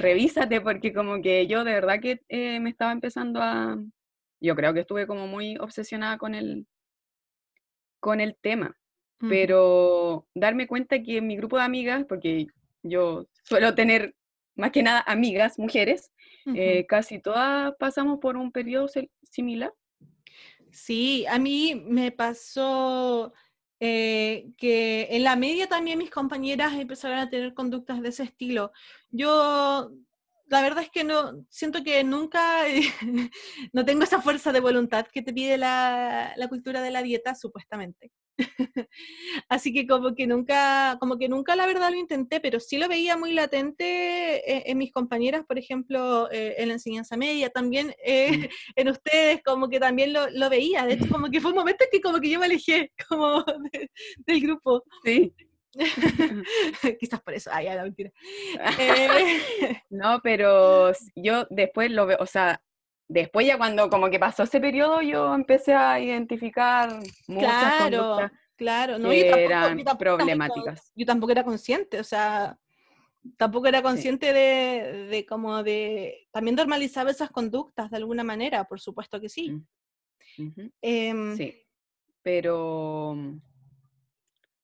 revísate 0.00 0.60
porque 0.60 0.92
como 0.92 1.22
que 1.22 1.46
yo 1.46 1.64
de 1.64 1.72
verdad 1.72 2.00
que 2.00 2.20
eh, 2.28 2.60
me 2.60 2.70
estaba 2.70 2.92
empezando 2.92 3.40
a... 3.40 3.78
Yo 4.40 4.54
creo 4.54 4.74
que 4.74 4.80
estuve 4.80 5.06
como 5.06 5.26
muy 5.26 5.56
obsesionada 5.58 6.18
con 6.18 6.34
el, 6.34 6.66
con 8.00 8.20
el 8.20 8.36
tema 8.36 8.76
pero 9.28 10.26
darme 10.34 10.66
cuenta 10.66 11.02
que 11.02 11.18
en 11.18 11.26
mi 11.26 11.36
grupo 11.36 11.58
de 11.58 11.64
amigas, 11.64 12.04
porque 12.08 12.46
yo 12.82 13.26
suelo 13.42 13.74
tener 13.74 14.14
más 14.54 14.70
que 14.72 14.82
nada 14.82 15.04
amigas, 15.06 15.58
mujeres, 15.58 16.10
eh, 16.54 16.86
casi 16.86 17.18
todas 17.18 17.74
pasamos 17.78 18.18
por 18.18 18.36
un 18.36 18.50
periodo 18.50 18.88
similar. 19.22 19.72
Sí, 20.72 21.26
a 21.26 21.38
mí 21.38 21.74
me 21.86 22.12
pasó 22.12 23.32
eh, 23.80 24.52
que 24.56 25.08
en 25.10 25.24
la 25.24 25.36
media 25.36 25.68
también 25.68 25.98
mis 25.98 26.10
compañeras 26.10 26.74
empezaron 26.74 27.18
a 27.18 27.30
tener 27.30 27.54
conductas 27.54 28.02
de 28.02 28.10
ese 28.10 28.24
estilo. 28.24 28.72
Yo, 29.10 29.90
la 30.46 30.62
verdad 30.62 30.84
es 30.84 30.90
que 30.90 31.04
no, 31.04 31.44
siento 31.48 31.82
que 31.82 32.04
nunca, 32.04 32.64
no 33.72 33.84
tengo 33.84 34.04
esa 34.04 34.20
fuerza 34.20 34.52
de 34.52 34.60
voluntad 34.60 35.06
que 35.12 35.22
te 35.22 35.32
pide 35.32 35.58
la, 35.58 36.32
la 36.36 36.48
cultura 36.48 36.82
de 36.82 36.90
la 36.90 37.02
dieta, 37.02 37.34
supuestamente. 37.34 38.12
Así 39.48 39.72
que 39.72 39.86
como 39.86 40.14
que 40.14 40.26
nunca, 40.26 40.96
como 41.00 41.18
que 41.18 41.28
nunca 41.28 41.56
la 41.56 41.66
verdad 41.66 41.90
lo 41.90 41.96
intenté, 41.96 42.40
pero 42.40 42.60
sí 42.60 42.78
lo 42.78 42.88
veía 42.88 43.16
muy 43.16 43.32
latente 43.32 43.84
eh, 44.50 44.64
en, 44.66 44.78
mis 44.78 44.92
compañeras, 44.92 45.44
por 45.46 45.58
ejemplo, 45.58 46.30
eh, 46.30 46.54
en 46.58 46.68
la 46.68 46.74
enseñanza 46.74 47.16
media, 47.16 47.50
también 47.50 47.94
eh, 48.04 48.30
Mm. 48.30 48.44
en 48.76 48.88
ustedes, 48.88 49.42
como 49.42 49.68
que 49.68 49.80
también 49.80 50.12
lo, 50.12 50.28
lo 50.30 50.48
veía. 50.50 50.86
De 50.86 50.94
hecho, 50.94 51.08
como 51.10 51.30
que 51.30 51.40
fue 51.40 51.50
un 51.50 51.58
momento 51.58 51.84
en 51.84 51.90
que 51.90 52.00
como 52.00 52.20
que 52.20 52.30
yo 52.30 52.38
me 52.38 52.46
alejé 52.46 52.92
como 53.08 53.42
de- 53.72 53.90
del 54.26 54.40
grupo. 54.40 54.84
Sí. 55.04 55.32
Quizás 56.98 57.20
por 57.22 57.34
eso, 57.34 57.50
ay, 57.52 57.66
la 57.66 57.82
mentira. 57.84 58.10
Eh, 58.78 59.80
No, 59.90 60.20
pero 60.22 60.92
yo 61.14 61.46
después 61.50 61.90
lo 61.90 62.06
veo, 62.06 62.18
o 62.20 62.26
sea, 62.26 62.60
después 63.10 63.44
ya 63.44 63.58
cuando 63.58 63.90
como 63.90 64.08
que 64.08 64.20
pasó 64.20 64.44
ese 64.44 64.60
periodo, 64.60 65.02
yo 65.02 65.34
empecé 65.34 65.74
a 65.74 65.98
identificar 66.00 67.00
muchas 67.26 67.74
claro, 67.74 67.98
conductas 67.98 68.32
claro, 68.56 68.98
no, 68.98 69.10
que 69.10 69.18
yo 69.18 69.24
tampoco, 69.26 69.40
eran 69.50 69.78
yo 69.78 69.84
tampoco 69.84 69.98
problemáticas. 69.98 70.92
yo 70.94 71.06
tampoco 71.06 71.32
era 71.32 71.44
consciente, 71.44 71.98
o 71.98 72.04
sea, 72.04 72.56
tampoco 73.36 73.66
era 73.66 73.78
Sí. 73.78 73.82
consciente 73.84 74.32
de, 74.32 75.06
de 75.08 75.26
como 75.26 75.62
de, 75.64 76.28
también 76.30 76.54
normalizaba 76.54 77.10
esas 77.10 77.30
conductas 77.30 77.90
de 77.90 77.96
alguna 77.96 78.22
manera, 78.22 78.64
por 78.64 78.80
supuesto 78.80 79.20
que 79.20 79.28
sí. 79.28 79.50
Mm. 80.38 80.68
Em, 80.80 81.36
Sí, 81.36 81.66
pero 82.22 83.16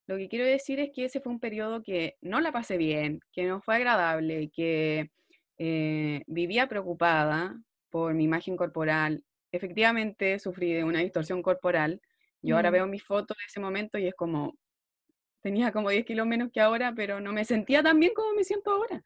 lo 0.07 0.17
que 0.17 0.29
quiero 0.29 0.45
decir 0.45 0.79
es 0.79 0.91
que 0.95 1.07
ese 1.07 1.21
fue 1.21 1.33
un 1.33 1.41
periodo 1.41 1.83
que 1.83 2.17
no 2.21 2.41
la 2.41 2.53
pasé 2.53 2.77
bien, 2.77 3.19
que 3.33 3.45
no 3.45 3.61
fue 3.61 3.75
agradable, 3.75 4.51
que 4.55 5.11
eh, 5.59 6.23
vivía 6.29 6.69
preocupada 6.69 7.61
por 7.91 8.15
mi 8.15 8.25
imagen 8.25 8.57
corporal. 8.57 9.25
Efectivamente, 9.53 10.39
sufrí 10.39 10.73
de 10.73 10.85
una 10.85 11.01
distorsión 11.01 11.43
corporal. 11.43 12.01
Yo 12.43 12.57
ahora 12.57 12.71
Mm. 12.71 12.73
veo 12.75 12.87
mis 12.87 13.03
fotos 13.05 13.37
de 13.39 13.45
ese 13.49 13.61
momento 13.61 13.99
y 13.99 14.07
es 14.09 14.15
como, 14.15 14.55
tenía 15.43 15.73
como 15.73 15.91
10 15.91 16.05
kilos 16.05 16.27
menos 16.27 16.51
que 16.53 16.61
ahora, 16.61 16.93
pero 16.95 17.21
no 17.21 17.33
me 17.33 17.45
sentía 17.45 17.83
tan 17.83 17.99
bien 18.01 18.13
como 18.15 18.35
me 18.35 18.45
siento 18.45 18.71
ahora. 18.73 19.03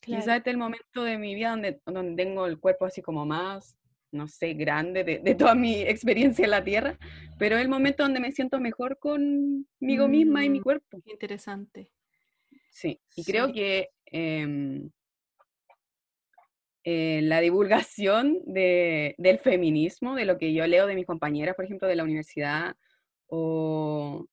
Quizás 0.00 0.24
claro. 0.24 0.38
este 0.38 0.50
es 0.50 0.54
el 0.54 0.58
momento 0.58 1.04
de 1.04 1.16
mi 1.18 1.34
vida 1.34 1.50
donde, 1.50 1.80
donde 1.86 2.24
tengo 2.24 2.46
el 2.46 2.58
cuerpo 2.58 2.86
así 2.86 3.00
como 3.02 3.24
más, 3.24 3.76
no 4.10 4.26
sé, 4.26 4.54
grande 4.54 5.04
de, 5.04 5.18
de 5.20 5.34
toda 5.34 5.54
mi 5.54 5.80
experiencia 5.82 6.44
en 6.44 6.50
la 6.50 6.64
Tierra, 6.64 6.98
pero 7.38 7.56
es 7.56 7.62
el 7.62 7.68
momento 7.68 8.02
donde 8.02 8.20
me 8.20 8.32
siento 8.32 8.58
mejor 8.60 8.98
conmigo 8.98 10.08
misma 10.08 10.44
y 10.44 10.50
mi 10.50 10.58
Mm, 10.58 10.62
cuerpo. 10.62 10.98
interesante. 11.06 11.92
Sí, 12.70 13.00
y 13.14 13.24
creo 13.24 13.52
que 13.52 13.90
em, 14.06 14.90
eh, 16.84 17.20
la 17.22 17.40
divulgación 17.40 18.40
de- 18.46 19.14
del 19.18 19.38
feminismo, 19.38 20.14
de 20.16 20.24
lo 20.24 20.38
que 20.38 20.52
yo 20.52 20.66
leo 20.66 20.86
de 20.86 20.94
mis 20.96 21.06
compañeras, 21.06 21.54
por 21.56 21.64
ejemplo, 21.64 21.88
de 21.88 21.96
la 21.96 22.04
universidad, 22.04 22.74
o 23.26 24.26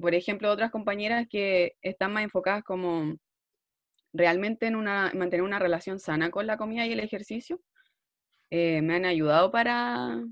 por 0.00 0.14
ejemplo, 0.14 0.50
otras 0.50 0.70
compañeras 0.72 1.26
que 1.28 1.76
están 1.82 2.12
más 2.12 2.24
enfocadas 2.24 2.64
como 2.64 3.16
realmente 4.12 4.66
en 4.66 4.76
una, 4.76 5.10
en 5.12 5.18
mantener 5.18 5.42
una 5.42 5.58
relación 5.58 5.98
sana 6.00 6.30
con 6.30 6.46
la 6.46 6.56
comida 6.56 6.86
y 6.86 6.92
el 6.92 7.00
ejercicio, 7.00 7.60
eh, 8.50 8.82
me 8.82 8.96
han 8.96 9.04
ayudado 9.04 9.50
para 9.50 10.22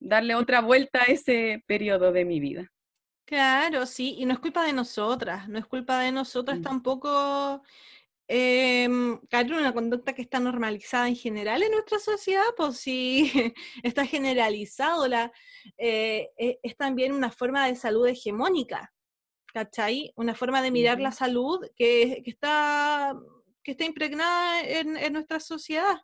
darle 0.00 0.34
otra 0.34 0.60
vuelta 0.60 1.02
a 1.02 1.06
ese 1.06 1.62
periodo 1.66 2.12
de 2.12 2.24
mi 2.24 2.40
vida. 2.40 2.70
Claro, 3.26 3.86
sí, 3.86 4.14
y 4.18 4.26
no 4.26 4.34
es 4.34 4.38
culpa 4.38 4.64
de 4.66 4.72
nosotras, 4.74 5.48
no 5.48 5.58
es 5.58 5.66
culpa 5.66 6.00
de 6.00 6.12
nosotras 6.12 6.58
Mm. 6.58 6.62
tampoco 6.62 7.62
caer 8.26 9.46
en 9.46 9.54
una 9.54 9.74
conducta 9.74 10.14
que 10.14 10.22
está 10.22 10.40
normalizada 10.40 11.08
en 11.08 11.16
general 11.16 11.62
en 11.62 11.72
nuestra 11.72 11.98
sociedad, 11.98 12.44
pues 12.56 12.78
sí, 12.78 13.30
está 13.82 14.06
generalizado, 14.06 15.06
la, 15.08 15.32
eh, 15.78 16.30
e- 16.38 16.58
es 16.62 16.76
también 16.76 17.12
una 17.12 17.30
forma 17.30 17.66
de 17.66 17.76
salud 17.76 18.06
hegemónica, 18.06 18.92
¿cachai? 19.52 20.12
Una 20.16 20.34
forma 20.34 20.62
de 20.62 20.70
mirar 20.70 21.00
la 21.00 21.12
salud 21.12 21.60
que, 21.76 22.22
que 22.24 22.30
está, 22.30 23.14
que 23.62 23.72
está 23.72 23.84
impregnada 23.84 24.62
en, 24.62 24.96
en 24.96 25.12
nuestra 25.12 25.40
sociedad. 25.40 25.96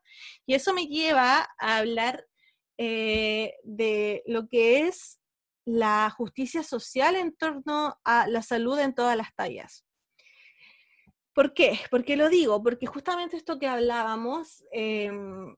Y 0.47 0.55
eso 0.55 0.73
me 0.75 0.87
lleva 0.87 1.49
a 1.59 1.79
hablar 1.79 2.25
eh, 2.79 3.55
de 3.65 4.23
lo 4.27 4.49
que 4.49 4.87
es 4.87 5.21
la 5.67 6.11
justicia 6.17 6.63
social 6.63 7.15
en 7.17 7.37
torno 7.37 7.99
a 8.05 8.27
la 8.27 8.43
salud 8.43 8.79
en 8.79 8.95
todas 8.95 9.17
las 9.17 9.35
tallas. 9.35 9.85
¿Por 11.33 11.55
qué? 11.55 11.79
¿Por 11.91 12.05
qué 12.05 12.17
lo 12.17 12.29
digo? 12.29 12.63
Porque 12.63 12.87
justamente 12.87 13.37
esto 13.37 13.59
que 13.59 13.67
hablábamos 13.67 14.65
em, 14.73 15.55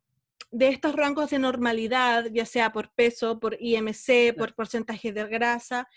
de 0.51 0.69
estos 0.69 0.95
rangos 0.95 1.31
de 1.31 1.39
normalidad, 1.39 2.27
ya 2.31 2.45
sea 2.45 2.73
por 2.73 2.93
peso, 2.93 3.41
por 3.41 3.57
IMC, 3.61 4.35
por 4.37 4.55
porcentaje 4.55 5.13
de 5.13 5.27
grasa, 5.27 5.89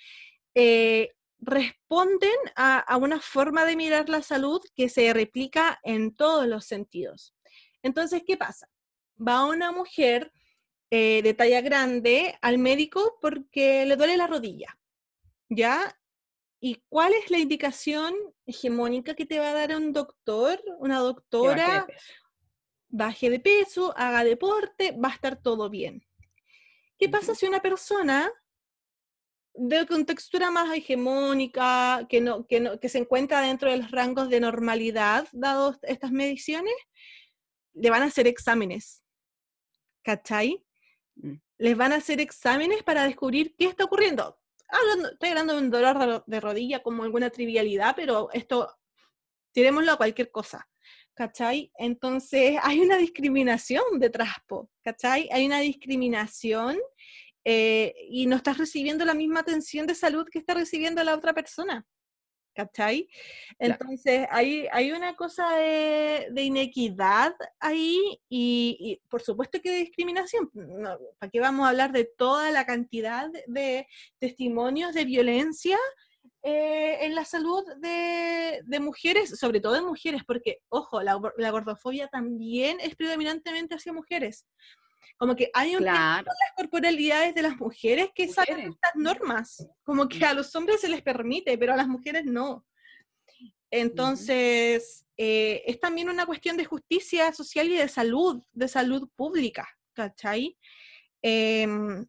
eh, 0.54 1.10
responden 1.40 2.38
a, 2.56 2.80
a 2.80 2.98
una 2.98 3.20
forma 3.20 3.66
de 3.66 3.76
mirar 3.76 4.10
la 4.10 4.22
salud 4.22 4.62
que 4.76 4.90
se 4.90 5.14
replica 5.14 5.80
en 5.84 6.16
todos 6.16 6.48
los 6.48 6.66
sentidos. 6.66 7.36
Entonces, 7.84 8.24
¿qué 8.26 8.38
pasa? 8.38 8.68
Va 9.20 9.46
una 9.46 9.72
mujer 9.72 10.32
eh, 10.92 11.22
de 11.24 11.34
talla 11.34 11.62
grande 11.62 12.38
al 12.42 12.58
médico 12.58 13.18
porque 13.20 13.86
le 13.86 13.96
duele 13.96 14.18
la 14.18 14.28
rodilla, 14.28 14.78
¿ya? 15.50 15.98
¿Y 16.68 16.82
cuál 16.90 17.14
es 17.14 17.30
la 17.30 17.38
indicación 17.38 18.16
hegemónica 18.48 19.14
que 19.14 19.28
te 19.28 19.38
va 19.38 19.52
a 19.52 19.54
dar 19.54 19.76
un 19.76 19.94
doctor, 19.94 20.60
una 20.80 20.98
doctora? 20.98 21.86
Baje 22.88 23.30
de 23.30 23.40
peso, 23.40 23.94
haga 23.96 24.24
deporte, 24.24 24.92
va 24.94 25.10
a 25.10 25.14
estar 25.14 25.40
todo 25.40 25.70
bien. 25.70 26.04
¿Qué 26.98 27.08
pasa 27.08 27.36
si 27.36 27.46
una 27.46 27.62
persona 27.62 28.32
de 29.54 29.86
contextura 29.86 30.50
más 30.50 30.76
hegemónica, 30.76 32.08
que, 32.10 32.20
no, 32.20 32.48
que, 32.48 32.60
no, 32.60 32.80
que 32.80 32.90
se 32.90 32.98
encuentra 32.98 33.42
dentro 33.42 33.70
de 33.70 33.78
los 33.78 33.92
rangos 33.92 34.30
de 34.30 34.40
normalidad, 34.40 35.28
dados 35.34 35.78
estas 35.84 36.12
mediciones, 36.12 36.74
le 37.74 37.92
van 37.92 38.02
a 38.02 38.06
hacer 38.06 38.26
exámenes, 38.26 39.04
¿cachai? 40.04 40.66
Mm. 41.14 41.36
Les 41.60 41.78
van 41.78 41.94
a 41.94 41.98
hacer 41.98 42.20
exámenes 42.20 42.82
para 42.82 43.04
descubrir 43.04 43.56
qué 43.56 43.66
está 43.66 43.84
ocurriendo. 43.84 44.40
Estoy 45.12 45.30
hablando 45.30 45.54
de 45.54 45.60
un 45.60 45.70
dolor 45.72 45.98
de, 46.00 46.06
ro- 46.06 46.24
de 46.26 46.40
rodilla 46.40 46.82
como 46.84 47.04
alguna 47.04 47.30
trivialidad, 47.30 47.96
pero 47.96 48.30
esto, 48.34 48.76
tirémoslo 49.54 49.94
a 49.94 49.98
cualquier 49.98 50.32
cosa. 50.32 50.68
¿cachai? 51.18 51.72
Entonces 51.78 52.58
hay 52.64 52.80
una 52.82 52.98
discriminación 52.98 53.84
detrás, 54.00 54.30
¿cachai? 54.84 55.30
Hay 55.32 55.46
una 55.46 55.60
discriminación 55.60 56.78
eh, 57.46 57.94
y 58.10 58.26
no 58.26 58.36
estás 58.36 58.58
recibiendo 58.58 59.06
la 59.06 59.14
misma 59.14 59.40
atención 59.42 59.88
de 59.88 59.96
salud 59.96 60.28
que 60.30 60.40
está 60.40 60.54
recibiendo 60.56 61.04
la 61.04 61.16
otra 61.16 61.34
persona, 61.34 61.86
¿cachai? 62.56 63.08
Claro. 63.58 63.78
Entonces 63.80 64.28
hay, 64.32 64.68
hay 64.72 64.92
una 64.92 65.16
cosa 65.16 65.56
de, 65.58 66.28
de 66.32 66.42
inequidad 66.42 67.36
ahí 67.60 68.20
y, 68.30 68.78
y 68.80 69.08
por 69.10 69.22
supuesto 69.22 69.60
que 69.62 69.72
de 69.72 69.78
discriminación. 69.78 70.50
No, 70.54 70.98
¿Para 71.20 71.30
qué 71.30 71.40
vamos 71.40 71.66
a 71.66 71.70
hablar 71.70 71.92
de 71.92 72.06
toda 72.06 72.50
la 72.52 72.66
cantidad 72.66 73.30
de 73.48 73.88
testimonios 74.20 74.94
de 74.94 75.06
violencia? 75.06 75.78
eh, 76.48 76.98
en 77.02 77.16
la 77.16 77.26
salud 77.26 77.64
de, 77.80 78.62
de 78.64 78.80
mujeres, 78.80 79.32
sobre 79.32 79.60
todo 79.60 79.74
de 79.74 79.82
mujeres, 79.82 80.22
porque, 80.28 80.60
ojo, 80.70 81.02
la, 81.02 81.20
la 81.38 81.50
gordofobia 81.50 82.08
también 82.08 82.78
es 82.82 82.96
predominantemente 82.96 83.74
hacia 83.74 83.92
mujeres. 83.92 84.46
Como 85.18 85.36
que 85.36 85.50
hay 85.54 85.76
un 85.76 85.84
tema 85.84 85.92
Claro. 85.94 86.26
con 86.26 86.36
las 86.40 86.56
corporalidades 86.56 87.34
de 87.36 87.42
las 87.42 87.58
mujeres 87.58 88.10
que 88.14 88.28
Mujeres. 88.28 88.70
estas 88.70 88.96
normas. 88.96 89.68
Como 89.84 90.08
que 90.08 90.24
a 90.26 90.34
los 90.34 90.56
hombres 90.56 90.82
se 90.82 90.90
les 90.90 91.02
permite, 91.02 91.58
pero 91.58 91.74
a 91.74 91.78
las 91.78 91.88
mujeres 91.88 92.26
no. 92.26 92.66
Entonces, 93.72 95.06
eh, 95.18 95.64
es 95.66 95.80
también 95.80 96.10
una 96.10 96.26
cuestión 96.26 96.56
de 96.58 96.66
justicia 96.66 97.32
social 97.34 97.68
y 97.68 97.76
de 97.78 97.88
salud, 97.88 98.42
de 98.54 98.68
salud 98.68 99.10
pública, 99.16 99.68
¿cachai? 99.94 100.58
Em, 101.22 102.06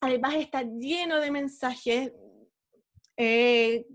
además 0.00 0.34
está 0.36 0.62
lleno 0.62 1.20
de 1.20 1.30
mensajes 1.30 2.12
eh, 3.16 3.86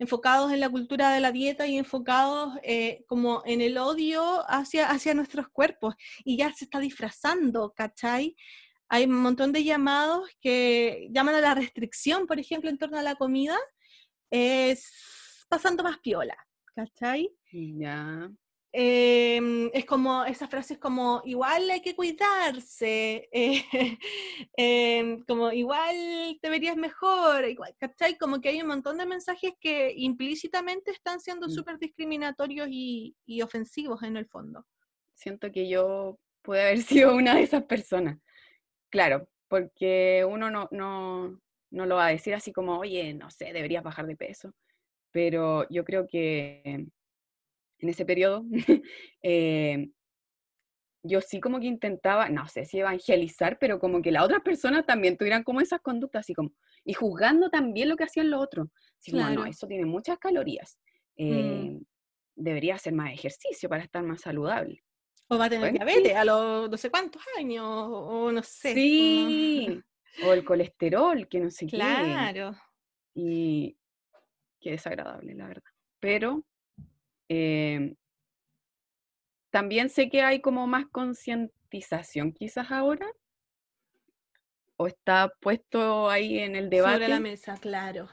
enfocados 0.00 0.50
en 0.50 0.60
la 0.60 0.70
cultura 0.70 1.12
de 1.12 1.20
la 1.20 1.30
dieta 1.30 1.66
y 1.66 1.76
enfocados 1.76 2.54
eh, 2.62 3.04
como 3.06 3.42
en 3.44 3.60
el 3.60 3.76
odio 3.76 4.42
hacia, 4.50 4.90
hacia 4.90 5.14
nuestros 5.14 5.48
cuerpos. 5.50 5.94
Y 6.24 6.38
ya 6.38 6.52
se 6.52 6.64
está 6.64 6.80
disfrazando, 6.80 7.72
¿cachai? 7.76 8.34
Hay 8.88 9.04
un 9.04 9.12
montón 9.12 9.52
de 9.52 9.62
llamados 9.62 10.28
que 10.40 11.08
llaman 11.12 11.34
a 11.36 11.40
la 11.40 11.54
restricción, 11.54 12.26
por 12.26 12.40
ejemplo, 12.40 12.70
en 12.70 12.78
torno 12.78 12.98
a 12.98 13.02
la 13.02 13.14
comida, 13.14 13.56
es 14.30 15.44
pasando 15.48 15.82
más 15.82 15.98
piola, 15.98 16.36
¿cachai? 16.74 17.30
Ya. 17.52 18.30
Em, 18.72 19.68
es 19.72 19.84
como, 19.84 20.24
esas 20.24 20.48
frases 20.48 20.78
como, 20.78 21.22
igual 21.24 21.68
hay 21.70 21.80
que 21.80 21.96
cuidarse, 21.96 23.28
eh, 23.32 23.98
em, 24.56 25.24
como 25.24 25.50
igual 25.50 26.38
te 26.40 26.50
verías 26.50 26.76
mejor, 26.76 27.48
igual, 27.48 27.74
¿cachai? 27.78 28.16
Como 28.16 28.40
que 28.40 28.50
hay 28.50 28.62
un 28.62 28.68
montón 28.68 28.98
de 28.98 29.06
mensajes 29.06 29.54
que 29.60 29.92
implícitamente 29.96 30.92
están 30.92 31.18
siendo 31.18 31.48
Mm. 31.48 31.50
súper 31.50 31.78
discriminatorios 31.78 32.68
y, 32.70 33.16
y 33.26 33.42
ofensivos 33.42 34.04
en 34.04 34.16
el 34.16 34.26
fondo. 34.26 34.64
Siento 35.14 35.50
que 35.50 35.68
yo 35.68 36.20
pude 36.42 36.62
haber 36.62 36.78
sido 37.12 37.16
una 37.16 37.34
de 37.34 37.42
esas 37.42 37.64
personas. 37.64 38.18
Claro, 38.88 39.28
porque 39.48 40.24
uno 40.28 40.48
no, 40.48 40.68
no, 40.70 41.40
no 41.72 41.86
lo 41.86 41.96
va 41.96 42.06
a 42.06 42.10
decir 42.10 42.34
así 42.34 42.52
como, 42.52 42.78
oye, 42.78 43.14
no 43.14 43.30
sé, 43.30 43.52
deberías 43.52 43.82
bajar 43.82 44.06
de 44.06 44.16
peso. 44.16 44.54
Pero 45.10 45.68
yo 45.70 45.84
creo 45.84 46.06
que 46.06 46.86
en 47.80 47.88
ese 47.88 48.04
periodo 48.04 48.44
eh, 49.22 49.90
yo 51.02 51.20
sí 51.22 51.40
como 51.40 51.60
que 51.60 51.66
intentaba, 51.66 52.28
no 52.28 52.46
sé 52.46 52.66
si 52.66 52.78
evangelizar, 52.80 53.58
pero 53.58 53.78
como 53.78 54.02
que 54.02 54.10
las 54.12 54.24
otras 54.24 54.42
personas 54.42 54.84
también 54.84 55.16
tuvieran 55.16 55.44
como 55.44 55.60
esas 55.62 55.80
conductas, 55.80 56.20
así 56.20 56.34
como, 56.34 56.52
y 56.84 56.92
juzgando 56.92 57.48
también 57.48 57.88
lo 57.88 57.96
que 57.96 58.04
hacían 58.04 58.30
los 58.30 58.42
otros. 58.42 58.68
Así 58.98 59.12
como, 59.12 59.24
no, 59.24 59.34
Claro. 59.36 59.46
eso 59.46 59.66
tiene 59.66 59.86
muchas 59.86 60.18
calorías. 60.18 60.78
Mm. 61.16 61.32
eh, 61.32 61.80
Debería 62.36 62.74
hacer 62.74 62.92
más 62.94 63.12
ejercicio 63.12 63.68
para 63.68 63.82
estar 63.82 64.02
más 64.02 64.20
saludable. 64.22 64.82
O 65.28 65.38
va 65.38 65.46
a 65.46 65.50
tener 65.50 65.70
Bueno, 65.72 65.84
diabetes 65.84 66.16
a 66.16 66.24
los 66.24 66.70
no 66.70 66.76
sé 66.76 66.90
cuántos 66.90 67.22
años, 67.38 67.64
o, 67.66 68.24
o 68.26 68.32
no 68.32 68.42
sé. 68.42 68.74
Sí, 68.74 69.80
o 70.24 70.32
el 70.32 70.44
colesterol, 70.44 71.28
que 71.28 71.40
no 71.40 71.50
sé 71.50 71.66
qué. 71.66 71.76
Claro. 71.76 72.56
Y 73.14 73.76
qué 74.60 74.72
desagradable, 74.72 75.34
la 75.34 75.48
verdad. 75.48 75.70
Pero 75.98 76.44
em, 77.30 77.94
también 79.50 79.88
sé 79.88 80.10
que 80.10 80.22
hay 80.22 80.40
como 80.40 80.66
más 80.66 80.86
concientización 80.90 82.32
quizás 82.32 82.72
ahora. 82.72 83.06
O 84.76 84.88
está 84.88 85.32
puesto 85.40 86.10
ahí 86.10 86.38
en 86.40 86.56
el 86.56 86.64
Sobre 86.64 86.74
la 86.74 86.88
debate. 86.98 87.20
mesa, 87.20 87.56
claro. 87.56 88.08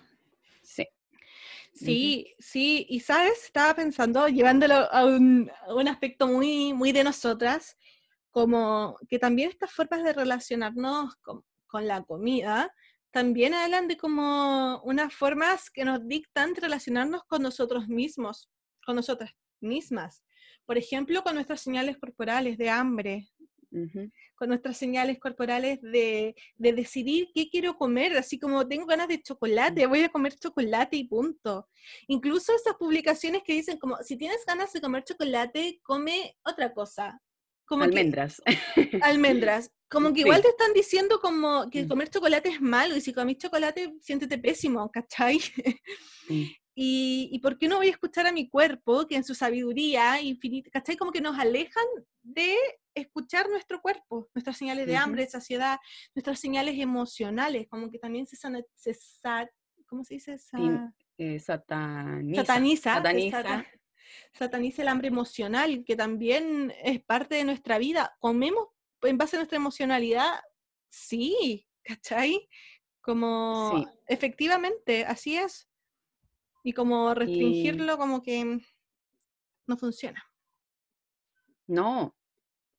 Sí. 0.62 0.86
Sí, 1.74 2.34
sí, 2.40 2.86
y 2.90 3.00
sabes, 3.00 3.44
estaba 3.46 3.76
pensando, 3.76 4.28
llevándolo 4.28 4.76
a 4.92 5.06
un, 5.06 5.52
a 5.68 5.74
un 5.76 5.88
aspecto 5.88 6.28
muy, 6.28 6.74
muy 6.74 6.92
de 6.92 7.04
nosotras, 7.04 7.78
como 8.32 8.98
que 9.10 9.20
también 9.20 9.50
estas 9.50 9.72
formas 9.72 10.04
de 10.04 10.14
relacionarnos 10.14 11.16
con, 11.18 11.44
con 11.68 11.88
la 11.88 12.04
comida 12.04 12.74
también 13.12 13.54
hablan 13.54 13.88
de 13.88 13.98
como 13.98 14.82
unas 14.84 15.14
formas 15.14 15.70
que 15.72 15.86
nos 15.86 16.08
dictan 16.08 16.56
relacionarnos 16.56 17.24
con 17.24 17.42
nosotros 17.42 17.88
mismos, 17.88 18.50
con 18.88 18.96
nosotras 18.96 19.32
mismas. 19.60 20.24
Por 20.66 20.78
ejemplo, 20.78 21.22
con 21.24 21.36
nuestras 21.36 21.60
señales 21.62 21.98
corporales 21.98 22.58
de 22.58 22.70
hambre, 22.70 23.28
con 24.36 24.48
nuestras 24.48 24.78
señales 24.78 25.20
corporales 25.20 25.82
de, 25.82 26.36
de 26.56 26.74
decidir 26.74 27.28
qué 27.36 27.50
quiero 27.50 27.76
comer, 27.78 28.16
así 28.18 28.40
como 28.40 28.66
tengo 28.68 28.86
ganas 28.86 29.10
de 29.10 29.22
chocolate, 29.22 29.86
voy 29.88 30.04
a 30.04 30.10
comer 30.10 30.34
chocolate 30.36 30.96
y 30.96 31.04
punto. 31.04 31.68
Incluso 32.08 32.56
esas 32.56 32.76
publicaciones 32.76 33.44
que 33.44 33.54
dicen 33.54 33.78
como, 33.78 33.98
si 34.04 34.16
tienes 34.18 34.44
ganas 34.48 34.72
de 34.72 34.80
comer 34.82 35.04
chocolate, 35.04 35.80
come 35.84 36.36
otra 36.44 36.74
cosa. 36.74 37.22
Como 37.66 37.84
que- 37.84 37.90
Almendras. 37.90 38.42
almendras. 39.04 39.72
Como 39.90 40.10
que 40.10 40.22
Sí. 40.22 40.28
igual 40.28 40.42
te 40.42 40.50
están 40.50 40.72
diciendo 40.74 41.20
como 41.20 41.70
que 41.70 41.84
Mm. 41.84 41.88
comer 41.90 42.10
chocolate 42.10 42.50
es 42.50 42.62
malo 42.62 42.96
y 42.96 43.02
si 43.02 43.14
comís 43.14 43.38
chocolate 43.38 43.94
siéntete 44.02 44.38
pésimo, 44.38 44.90
¿cachai? 44.92 45.40
Mm, 46.30 46.44
Y, 46.80 47.30
y 47.32 47.40
por 47.40 47.58
qué 47.58 47.68
no 47.68 47.78
voy 47.78 47.88
a 47.88 47.90
escuchar 47.90 48.28
a 48.28 48.32
mi 48.32 48.48
cuerpo, 48.50 49.08
que 49.08 49.16
en 49.16 49.24
su 49.24 49.34
sabiduría 49.34 50.22
infinita, 50.22 50.70
¿cachai? 50.70 50.96
Como 50.96 51.12
que 51.12 51.22
nos 51.22 51.36
alejan 51.40 51.84
de 52.22 52.56
escuchar 52.94 53.50
nuestro 53.50 53.82
cuerpo, 53.82 54.30
nuestras 54.36 54.58
señales 54.58 54.86
de 54.86 54.96
hambre, 54.96 55.24
de 55.24 55.30
saciedad, 55.32 55.80
nuestras 56.14 56.40
señales 56.40 56.78
emocionales, 56.80 57.68
como 57.68 57.90
que 57.90 57.98
también 57.98 58.28
se, 58.28 58.36
sana- 58.36 58.62
se 58.76 58.94
sa- 58.94 59.50
¿cómo 59.88 60.04
se 60.04 60.14
dice? 60.16 60.38
Sa- 60.38 60.94
eh, 61.18 61.40
sataniza. 61.40 62.42
sataniza, 62.46 62.94
sataniza. 62.94 63.38
sata- 63.42 63.66
sataniza 64.34 64.82
el 64.84 64.88
hambre 64.90 65.08
emocional, 65.08 65.84
que 65.84 65.96
también 65.96 66.72
es 66.84 67.02
parte 67.04 67.34
de 67.36 67.44
nuestra 67.44 67.80
vida. 67.80 68.16
¿Comemos 68.20 68.68
en 69.02 69.18
base 69.18 69.36
a 69.36 69.40
nuestra 69.40 69.56
emocionalidad? 69.58 70.42
Sí, 70.90 71.68
¿cachai? 71.82 72.48
Como, 73.02 73.72
Sí. 73.76 73.88
efectivamente, 74.06 75.06
así 75.06 75.38
es. 75.38 75.68
Y 76.68 76.74
como 76.74 77.14
restringirlo 77.14 77.98
como 77.98 78.22
que 78.22 78.60
no 79.68 79.78
funciona. 79.78 80.22
No, 81.66 82.14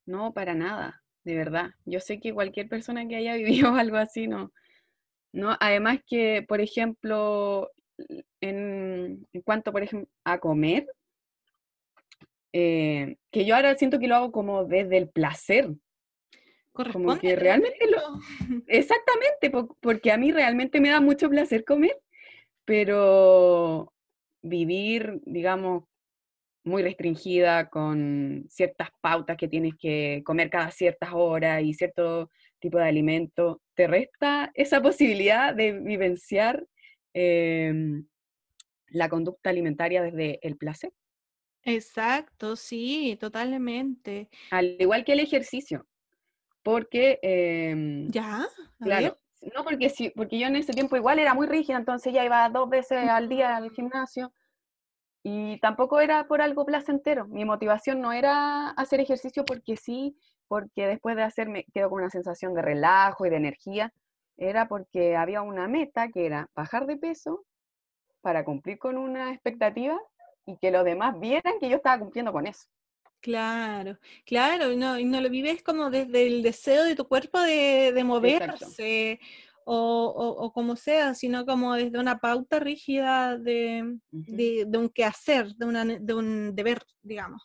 no, 0.05 0.35
para 0.35 0.53
nada, 0.53 1.03
de 1.25 1.35
verdad. 1.35 1.71
Yo 1.87 1.99
sé 1.99 2.21
que 2.21 2.35
cualquier 2.35 2.69
persona 2.69 3.09
que 3.09 3.17
haya 3.17 3.35
vivido 3.37 3.75
algo 3.75 3.97
así, 3.97 4.29
no. 4.29 4.53
No, 5.33 5.57
además 5.59 6.01
que, 6.07 6.45
por 6.47 6.61
ejemplo, 6.61 7.71
en, 8.43 9.27
en 9.33 9.41
cuanto, 9.43 9.73
por 9.73 9.83
ejemplo, 9.83 10.11
a 10.25 10.39
comer, 10.39 10.87
eh, 12.53 13.17
que 13.31 13.47
yo 13.47 13.57
ahora 13.57 13.75
siento 13.77 13.99
que 13.99 14.09
lo 14.09 14.17
hago 14.17 14.33
como 14.33 14.67
desde 14.67 14.99
el 14.99 15.09
placer. 15.09 15.71
Corresponde. 16.73 17.21
que 17.21 17.37
realmente 17.37 17.87
lo-. 17.91 18.21
Exactamente, 18.67 19.49
po- 19.51 19.79
porque 19.81 20.13
a 20.13 20.19
mí 20.19 20.31
realmente 20.31 20.79
me 20.79 20.91
da 20.91 21.01
mucho 21.01 21.31
placer 21.31 21.65
comer, 21.65 21.99
pero 22.69 23.95
vivir, 24.43 25.23
digamos, 25.25 25.85
muy 26.65 26.83
restringida 26.83 27.71
con 27.71 28.45
ciertas 28.51 28.91
pautas 29.01 29.39
que 29.39 29.49
tienes 29.49 29.73
que 29.81 30.21
comer 30.23 30.51
cada 30.51 30.71
ciertas 30.71 31.09
horas 31.15 31.63
y 31.63 31.73
cierto 31.73 32.31
tipo 32.61 32.77
de 32.77 32.85
alimento, 32.85 33.63
te 33.75 33.87
resta 33.87 34.51
esa 34.53 34.83
posibilidad 34.83 35.55
de 35.55 35.81
vivenciar 35.81 36.63
em, 37.15 38.07
la 38.89 39.09
conducta 39.09 39.49
alimentaria 39.49 40.03
desde 40.03 40.39
el 40.47 40.59
placer, 40.59 40.93
Exacto, 41.65 42.55
sí, 42.55 43.17
totalmente. 43.19 44.29
al 44.51 44.77
igual 44.79 45.07
que 45.07 45.15
el 45.15 45.21
ejercicio, 45.21 45.87
porque 46.63 47.19
em, 47.23 48.11
¿Ya? 48.11 48.47
Claro, 48.79 49.19
no 49.41 49.65
porque 49.65 49.89
sí, 49.89 50.11
porque 50.11 50.39
yo 50.39 50.47
en 50.49 50.57
ese 50.57 50.73
tiempo 50.73 50.97
igual 50.97 51.19
era 51.19 51.35
muy 51.35 51.47
rígida, 51.47 51.77
entonces 51.77 52.13
ya 52.13 52.25
iba 52.25 52.49
dos 52.49 52.69
veces 52.69 53.09
al 53.09 53.29
día 53.29 53.57
al 53.57 53.71
gimnasio 53.71 54.33
y 55.23 55.59
tampoco 55.61 56.01
era 56.01 56.27
por 56.27 56.41
algo 56.43 56.65
placentero. 56.65 57.27
Mi 57.27 57.45
motivación 57.45 58.01
no 58.01 58.13
era 58.13 58.71
hacer 58.71 59.01
ejercicio 59.01 59.45
porque 59.45 59.77
sí, 59.77 60.17
porque 60.49 60.87
después 60.87 61.17
de 61.17 61.23
hacerme 61.23 61.67
quedo 61.75 61.91
con 61.91 62.01
una 62.01 62.11
sensación 62.11 62.55
de 62.55 62.63
relajo 62.63 63.27
y 63.27 63.31
de 63.31 63.37
energía. 63.37 63.93
Era 64.37 64.69
porque 64.69 65.17
había 65.17 65.43
una 65.43 65.69
meta 65.69 66.09
que 66.09 66.27
era 66.27 66.49
bajar 66.55 66.87
de 66.87 66.97
peso 66.97 67.45
para 68.21 68.45
cumplir 68.45 68.79
con 68.79 68.97
una 68.97 69.33
expectativa 69.33 69.99
y 70.47 70.57
que 70.59 70.71
los 70.71 70.85
demás 70.85 71.19
vieran 71.21 71.59
que 71.61 71.69
yo 71.69 71.77
estaba 71.77 71.99
cumpliendo 71.99 72.33
con 72.33 72.47
eso. 72.47 72.69
Claro, 73.21 73.99
claro, 74.25 74.73
y 74.73 74.77
no, 74.77 74.99
y 74.99 75.05
no 75.05 75.21
lo 75.21 75.29
vives 75.29 75.63
como 75.63 75.91
desde 75.91 76.27
el 76.27 76.43
deseo 76.43 76.85
de 76.85 76.95
tu 76.95 77.07
cuerpo 77.09 77.41
de, 77.41 77.93
de 77.93 78.05
moverse 78.05 79.19
o, 79.65 79.75
o- 80.17 80.45
o 80.45 80.53
como 80.53 80.77
sea, 80.77 81.15
sino 81.15 81.45
como 81.45 81.75
desde 81.75 81.99
una 81.99 82.19
pauta 82.19 82.61
rígida 82.61 83.37
de, 83.37 83.99
de, 84.11 84.65
de 84.69 84.79
un 84.79 84.89
quehacer, 84.89 85.49
de, 85.57 85.67
una, 85.67 85.85
de 85.85 86.15
un 86.15 86.55
deber, 86.55 86.81
digamos. 87.03 87.43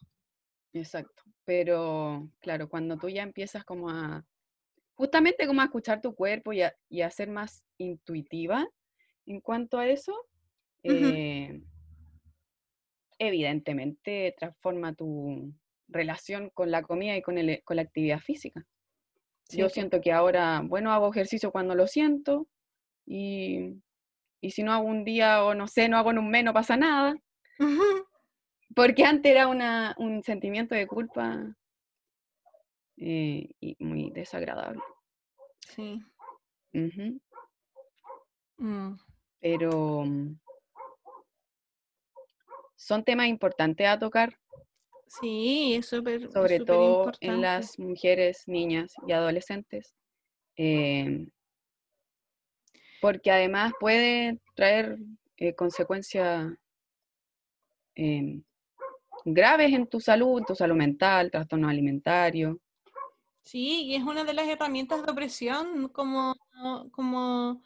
Exacto. 0.74 1.24
Pero 1.44 2.30
claro, 2.40 2.70
cuando 2.70 2.96
tú 2.98 3.10
ya 3.10 3.24
empiezas 3.24 3.66
como 3.66 3.90
a, 3.90 4.24
justamente 4.94 5.48
como 5.48 5.62
a 5.62 5.66
escuchar 5.66 6.02
tu 6.02 6.14
cuerpo 6.14 6.54
y 6.54 6.62
a, 6.62 6.74
y 6.88 7.02
a 7.02 7.10
ser 7.10 7.30
más 7.30 7.64
intuitiva 7.78 8.66
en 9.26 9.42
cuanto 9.42 9.78
a 9.80 9.88
eso, 9.88 10.14
eh, 10.84 11.62
evidentemente 13.20 14.34
transforma 14.38 14.94
tu 14.94 15.54
relación 15.94 16.50
con 16.54 16.72
la 16.72 16.82
comida 16.82 17.16
y 17.16 17.22
con, 17.22 17.38
el, 17.38 17.62
con 17.64 17.78
la 17.78 17.84
actividad 17.84 18.20
física. 18.20 18.66
Sí, 19.44 19.58
Yo 19.58 19.70
siento 19.70 20.02
que 20.02 20.12
ahora, 20.12 20.62
bueno, 20.64 20.92
hago 20.92 21.12
ejercicio 21.12 21.52
cuando 21.52 21.76
lo 21.76 21.88
siento 21.88 22.48
y, 23.06 23.82
y 24.42 24.52
si 24.52 24.64
no 24.64 24.74
hago 24.74 24.86
un 24.86 25.04
día 25.04 25.44
o 25.44 25.54
no 25.54 25.68
sé, 25.68 25.88
no 25.88 25.98
hago 25.98 26.12
en 26.12 26.20
un 26.20 26.30
mes, 26.30 26.44
no 26.44 26.54
pasa 26.54 26.78
nada. 26.78 27.16
Porque 28.76 29.06
antes 29.06 29.32
era 29.32 29.48
una, 29.48 29.94
un 29.98 30.24
sentimiento 30.24 30.76
de 30.76 30.88
culpa 30.88 31.56
eh, 32.98 33.50
y 33.60 33.76
muy 33.80 34.10
desagradable. 34.12 34.82
Sí. 35.60 36.02
Mm. 38.58 38.96
Pero 39.40 40.04
mm, 40.06 40.40
son 42.76 43.04
temas 43.04 43.28
importantes 43.28 43.88
a 43.88 44.00
tocar, 44.00 44.40
Sí, 45.20 45.76
es 45.76 45.88
súper 45.88 46.32
sobre 46.32 46.60
todo 46.60 47.12
en 47.20 47.42
las 47.42 47.78
mujeres, 47.78 48.44
niñas 48.48 48.94
y 49.08 49.12
adolescentes, 49.12 49.94
em, 50.56 51.30
porque 53.00 53.30
además 53.30 53.74
puede 53.80 54.40
traer 54.56 54.98
eh, 55.38 55.54
consecuencias 55.54 56.54
em, 57.96 58.44
graves 59.26 59.74
en 59.74 59.88
tu 59.88 60.00
salud, 60.00 60.42
tu 60.48 60.56
salud 60.56 60.76
mental, 60.76 61.30
trastorno 61.30 61.70
alimentario. 61.70 62.60
Sí, 63.44 63.84
y 63.84 63.96
es 63.96 64.04
una 64.04 64.24
de 64.24 64.34
las 64.34 64.48
herramientas 64.48 65.06
de 65.06 65.12
opresión, 65.12 65.90
como, 65.90 66.36
como 66.92 67.62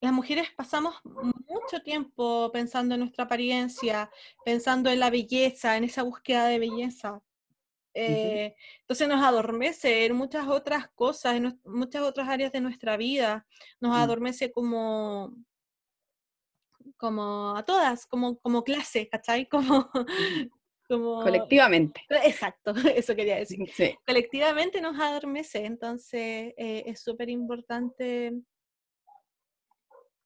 las 0.00 0.12
mujeres 0.12 0.48
pasamos 0.56 0.94
mucho 1.04 1.82
tiempo 1.82 2.50
pensando 2.52 2.94
en 2.94 3.00
nuestra 3.00 3.24
apariencia, 3.24 4.10
pensando 4.44 4.90
en 4.90 5.00
la 5.00 5.10
belleza, 5.10 5.76
en 5.76 5.84
esa 5.84 6.02
búsqueda 6.02 6.46
de 6.46 6.58
belleza. 6.58 7.20
Eh, 7.94 8.54
entonces 8.80 9.08
nos 9.08 9.24
adormece 9.24 10.06
en 10.06 10.14
muchas 10.14 10.46
otras 10.46 10.88
cosas, 10.94 11.34
en 11.36 11.60
muchas 11.64 12.02
otras 12.02 12.28
áreas 12.28 12.52
de 12.52 12.60
nuestra 12.60 12.96
vida. 12.96 13.46
Nos 13.80 13.90
Mm. 13.96 14.00
adormece 14.00 14.52
como, 14.52 15.34
como 16.96 17.56
a 17.56 17.64
todas, 17.64 18.06
como, 18.06 18.38
como 18.38 18.62
clase, 18.62 19.08
¿cachai? 19.08 19.48
Como, 19.50 19.90
Ujú. 19.94 20.50
como... 20.88 21.22
Colectivamente. 21.22 22.00
Exacto, 22.24 22.72
eso 22.94 23.16
quería 23.16 23.36
decir 23.36 23.58
Sí, 23.74 23.94
colectivamente 24.06 24.80
nos 24.80 24.98
adormece, 25.00 25.64
entonces 25.66 26.54
eh, 26.56 26.84
es 26.86 27.02
súper 27.02 27.28
importante 27.30 28.32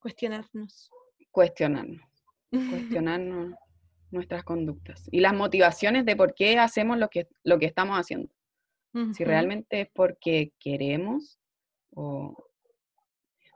cuestionarnos. 0.02 0.90
cuestionarnos, 1.30 2.02
cuestionarnos 2.70 3.54
nuestras 4.10 4.44
conductas 4.44 5.08
y 5.10 5.20
las 5.20 5.32
motivaciones 5.32 6.04
de 6.04 6.16
por 6.16 6.34
qué 6.34 6.58
hacemos 6.58 6.98
lo 6.98 7.08
que, 7.08 7.28
lo 7.44 7.58
que 7.58 7.66
estamos 7.66 7.98
haciendo. 7.98 8.30
Si 9.14 9.24
realmente 9.24 9.80
es 9.80 9.88
porque 9.94 10.52
queremos 10.60 11.38
o... 11.94 12.36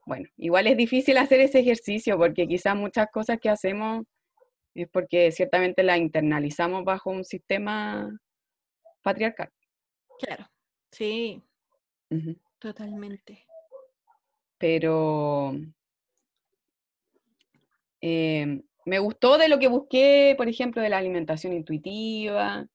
Bueno, 0.06 0.26
igual 0.38 0.66
es 0.66 0.78
difícil 0.78 1.18
hacer 1.18 1.40
ese 1.40 1.58
ejercicio 1.58 2.16
porque 2.16 2.48
quizás 2.48 2.74
muchas 2.74 3.08
cosas 3.12 3.38
que 3.38 3.50
hacemos 3.50 4.06
es 4.74 4.88
porque 4.88 5.30
ciertamente 5.32 5.82
la 5.82 5.98
internalizamos 5.98 6.84
bajo 6.84 7.10
un 7.10 7.22
sistema 7.22 8.18
patriarcal. 9.02 9.50
Claro, 10.18 10.46
sí, 10.90 11.42
Ujú. 12.08 12.34
totalmente. 12.58 13.46
Pero 14.56 15.52
eh, 18.00 18.62
me 18.84 18.98
gustó 18.98 19.38
de 19.38 19.48
lo 19.48 19.58
que 19.58 19.68
busqué, 19.68 20.34
por 20.36 20.48
ejemplo, 20.48 20.80
de 20.82 20.88
la 20.88 20.98
alimentación 20.98 21.52
intuitiva, 21.52 22.66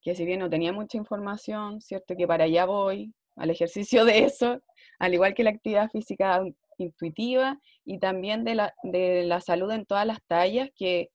que 0.00 0.14
si 0.14 0.24
bien 0.24 0.40
no 0.40 0.48
tenía 0.50 0.72
mucha 0.72 0.96
información, 0.96 1.80
cierto 1.80 2.16
que 2.16 2.26
para 2.26 2.44
allá 2.44 2.64
voy, 2.64 3.12
al 3.36 3.50
ejercicio 3.50 4.04
de 4.04 4.24
eso, 4.24 4.60
al 4.98 5.14
igual 5.14 5.34
que 5.34 5.44
la 5.44 5.50
actividad 5.50 5.90
física 5.90 6.40
in- 6.44 6.56
intuitiva 6.78 7.58
y 7.84 7.98
también 7.98 8.44
de 8.44 8.54
la, 8.54 8.74
de 8.82 9.24
la 9.24 9.40
salud 9.40 9.70
en 9.72 9.84
todas 9.84 10.06
las 10.06 10.18
tallas, 10.26 10.70
que 10.74 11.10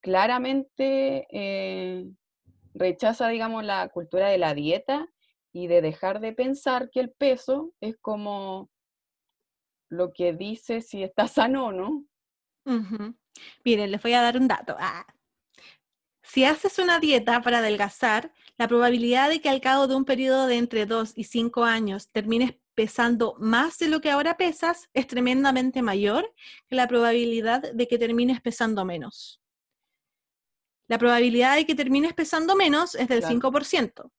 claramente 0.00 1.26
eh, 1.30 2.06
rechaza, 2.74 3.28
digamos, 3.28 3.64
la 3.64 3.88
cultura 3.88 4.28
de 4.28 4.38
la 4.38 4.54
dieta 4.54 5.06
y 5.52 5.66
de 5.66 5.82
dejar 5.82 6.20
de 6.20 6.32
pensar 6.32 6.90
que 6.90 7.00
el 7.00 7.10
peso 7.10 7.72
es 7.80 7.96
como 7.98 8.70
lo 9.88 10.12
que 10.12 10.32
dice 10.32 10.80
si 10.80 11.02
está 11.02 11.26
sano 11.26 11.66
o 11.66 11.72
no. 11.72 12.04
Miren, 13.64 13.90
les 13.90 14.02
voy 14.02 14.12
a 14.12 14.22
dar 14.22 14.36
un 14.36 14.48
dato. 14.48 14.76
Ah. 14.78 15.06
Si 16.22 16.44
haces 16.44 16.78
una 16.78 17.00
dieta 17.00 17.42
para 17.42 17.58
adelgazar, 17.58 18.32
la 18.56 18.68
probabilidad 18.68 19.30
de 19.30 19.40
que 19.40 19.48
al 19.48 19.60
cabo 19.60 19.88
de 19.88 19.96
un 19.96 20.04
periodo 20.04 20.46
de 20.46 20.58
entre 20.58 20.86
2 20.86 21.14
y 21.16 21.24
5 21.24 21.64
años 21.64 22.08
termines 22.12 22.54
pesando 22.74 23.34
más 23.38 23.78
de 23.78 23.88
lo 23.88 24.00
que 24.00 24.10
ahora 24.10 24.36
pesas 24.36 24.88
es 24.94 25.06
tremendamente 25.06 25.82
mayor 25.82 26.32
que 26.68 26.76
la 26.76 26.86
probabilidad 26.86 27.72
de 27.72 27.88
que 27.88 27.98
termines 27.98 28.40
pesando 28.40 28.84
menos. 28.84 29.42
La 30.88 30.98
probabilidad 30.98 31.56
de 31.56 31.66
que 31.66 31.74
termines 31.74 32.14
pesando 32.14 32.56
menos 32.56 32.94
es 32.94 33.08
del 33.08 33.20
Claro. 33.20 33.34
5%. 33.34 34.12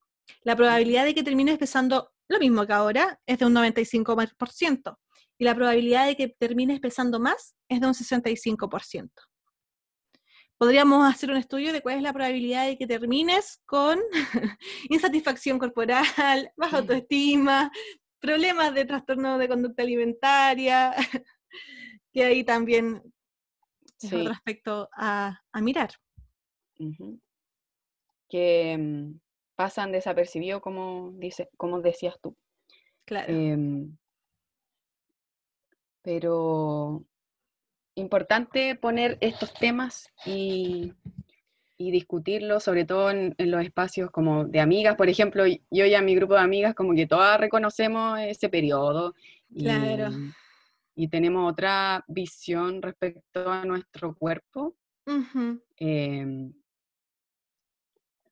La 0.43 0.55
probabilidad 0.55 1.05
de 1.05 1.13
que 1.13 1.23
termines 1.23 1.57
pesando 1.57 2.13
lo 2.27 2.39
mismo 2.39 2.65
que 2.65 2.73
ahora 2.73 3.19
es 3.25 3.39
de 3.39 3.45
un 3.45 3.53
95%. 3.53 4.97
Y 5.41 5.43
la 5.43 5.55
probabilidad 5.55 6.05
de 6.05 6.15
que 6.15 6.27
termines 6.27 6.79
pesando 6.79 7.19
más 7.19 7.55
es 7.67 7.81
de 7.81 7.87
un 7.87 7.95
65%. 7.95 9.09
Podríamos 10.55 11.11
hacer 11.11 11.31
un 11.31 11.37
estudio 11.37 11.73
de 11.73 11.81
cuál 11.81 11.95
es 11.95 12.03
la 12.03 12.13
probabilidad 12.13 12.67
de 12.67 12.77
que 12.77 12.85
termines 12.85 13.59
con 13.65 13.99
insatisfacción 14.91 15.57
corporal, 15.57 16.51
baja 16.55 16.77
autoestima, 16.77 17.71
problemas 18.19 18.75
de 18.75 18.85
trastorno 18.85 19.39
de 19.39 19.47
conducta 19.47 19.81
alimentaria, 19.81 20.93
que 22.13 22.23
ahí 22.23 22.43
también 22.43 23.01
es 23.99 24.09
Sí. 24.11 24.15
otro 24.15 24.33
aspecto 24.33 24.89
a, 24.95 25.41
a 25.51 25.61
mirar. 25.61 25.89
Que 28.29 28.77
mm, 28.77 29.19
pasan 29.55 29.91
desapercibidos, 29.91 30.61
como, 30.61 31.13
dice, 31.15 31.49
como 31.57 31.81
decías 31.81 32.15
tú. 32.21 32.37
Claro. 33.05 33.33
Em, 33.33 33.97
pero 36.01 37.03
importante 37.95 38.75
poner 38.75 39.17
estos 39.21 39.53
temas 39.53 40.07
y, 40.25 40.93
y 41.77 41.91
discutirlos, 41.91 42.63
sobre 42.63 42.85
todo 42.85 43.11
en, 43.11 43.35
en 43.37 43.51
los 43.51 43.63
espacios 43.63 44.09
como 44.11 44.45
de 44.45 44.59
amigas. 44.59 44.95
Por 44.95 45.09
ejemplo, 45.09 45.45
yo 45.45 45.85
y 45.85 45.93
a 45.93 46.01
mi 46.01 46.15
grupo 46.15 46.33
de 46.35 46.39
amigas 46.41 46.73
como 46.75 46.93
que 46.93 47.07
todas 47.07 47.39
reconocemos 47.39 48.19
ese 48.19 48.49
periodo 48.49 49.13
y, 49.49 49.63
Claro. 49.63 50.09
y 50.95 51.07
tenemos 51.09 51.51
otra 51.51 52.03
visión 52.07 52.81
respecto 52.81 53.49
a 53.51 53.65
nuestro 53.65 54.15
cuerpo. 54.15 54.75
Em, 55.77 56.53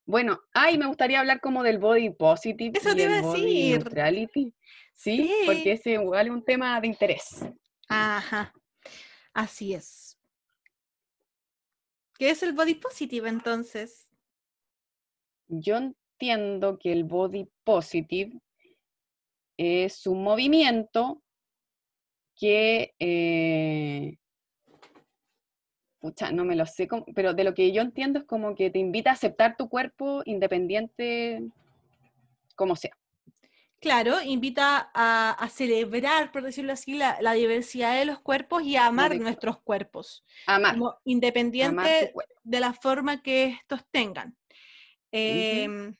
bueno, 0.06 0.40
ay, 0.54 0.78
me 0.78 0.88
gustaría 0.88 1.20
hablar 1.20 1.40
como 1.40 1.62
del 1.64 1.78
body 1.78 2.10
positive 2.12 2.78
Eso 2.78 2.92
y 2.94 2.96
te 2.96 3.04
iba 3.04 3.14
el 3.14 3.20
a 3.20 3.22
body 3.28 3.44
decir. 3.44 3.70
neutrality, 3.80 4.54
¿sí? 5.00 5.18
Sí. 5.18 5.34
Porque 5.46 5.72
ese 5.74 5.92
igual 5.94 6.28
es 6.28 6.34
un 6.34 6.44
tema 6.44 6.80
de 6.82 6.88
interés. 6.88 7.46
Ajá. 7.88 8.54
Así 9.34 9.74
es. 9.74 10.20
¿Qué 12.18 12.30
es 12.30 12.44
el 12.44 12.54
body 12.54 12.76
positive 12.76 13.30
entonces? 13.30 14.10
Yo 15.48 15.78
entiendo 15.78 16.78
que 16.78 16.92
el 16.92 17.06
body 17.06 17.50
positive 17.64 18.38
es 19.58 20.06
un 20.06 20.22
movimiento 20.22 21.24
que, 22.36 22.94
eh, 23.00 24.18
pucha, 26.00 26.32
no 26.32 26.44
me 26.44 26.56
lo 26.58 26.66
sé, 26.66 26.90
pero 27.16 27.34
de 27.34 27.44
lo 27.46 27.54
que 27.54 27.72
yo 27.72 27.82
entiendo 27.82 28.20
es 28.20 28.26
como 28.26 28.54
que 28.54 28.70
te 28.70 28.80
invita 28.80 29.12
a 29.12 29.14
aceptar 29.14 29.56
tu 29.56 29.70
cuerpo 29.70 30.22
independiente 30.26 31.42
como 32.56 32.76
sea. 32.76 32.99
Claro, 33.82 34.22
invita 34.22 34.92
a, 34.94 35.32
a 35.32 35.50
celebrar, 35.50 36.32
por 36.34 36.44
decirlo 36.44 36.74
así, 36.74 36.96
la, 36.96 37.18
la 37.22 37.34
diversidad 37.34 37.98
de 37.98 38.06
los 38.06 38.20
cuerpos 38.20 38.64
y 38.64 38.76
a 38.76 38.88
amar 38.88 39.08
Correcto. 39.10 39.24
nuestros 39.24 39.62
cuerpos, 39.62 40.26
Amar, 40.46 40.74
como 40.74 40.86
amar 40.88 40.96
tu 40.96 41.10
independiente 41.12 42.12
cuerpo. 42.12 42.34
de 42.44 42.60
la 42.60 42.74
forma 42.74 43.22
que 43.24 43.46
estos 43.46 43.82
tengan. 43.92 44.38
Em, 45.12 45.96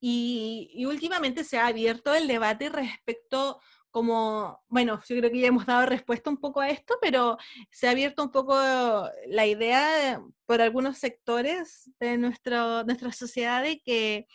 y, 0.00 0.70
y 0.74 0.86
últimamente 0.86 1.44
se 1.44 1.58
ha 1.58 1.66
abierto 1.66 2.14
el 2.14 2.28
debate 2.28 2.68
respecto 2.68 3.60
como, 3.96 4.60
bueno, 4.68 5.00
yo 5.08 5.16
creo 5.16 5.30
que 5.30 5.40
ya 5.40 5.46
hemos 5.46 5.64
dado 5.64 5.86
respuesta 5.86 6.28
un 6.28 6.36
poco 6.36 6.60
a 6.60 6.68
esto, 6.68 6.98
pero 7.00 7.38
se 7.70 7.88
ha 7.88 7.92
abierto 7.92 8.22
un 8.22 8.30
poco 8.30 8.54
la 9.26 9.46
idea 9.46 9.90
de- 9.96 10.20
por 10.44 10.60
algunos 10.60 10.98
sectores 10.98 11.90
de 11.98 12.18
nuestro, 12.18 12.84
nuestra 12.84 13.10
sociedad 13.10 13.62
de 13.62 13.80
que 13.80 14.26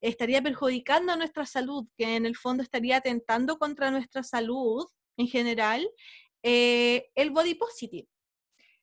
estaría 0.00 0.40
perjudicando 0.40 1.12
a 1.12 1.16
nuestra 1.16 1.44
salud, 1.44 1.86
que 1.98 2.16
en 2.16 2.24
el 2.24 2.34
fondo 2.34 2.62
estaría 2.62 2.96
atentando 2.96 3.58
contra 3.58 3.90
nuestra 3.90 4.22
salud 4.22 4.86
en 5.18 5.26
general, 5.28 5.86
eh, 6.42 7.10
el 7.14 7.28
body 7.30 7.56
positive. 7.56 8.08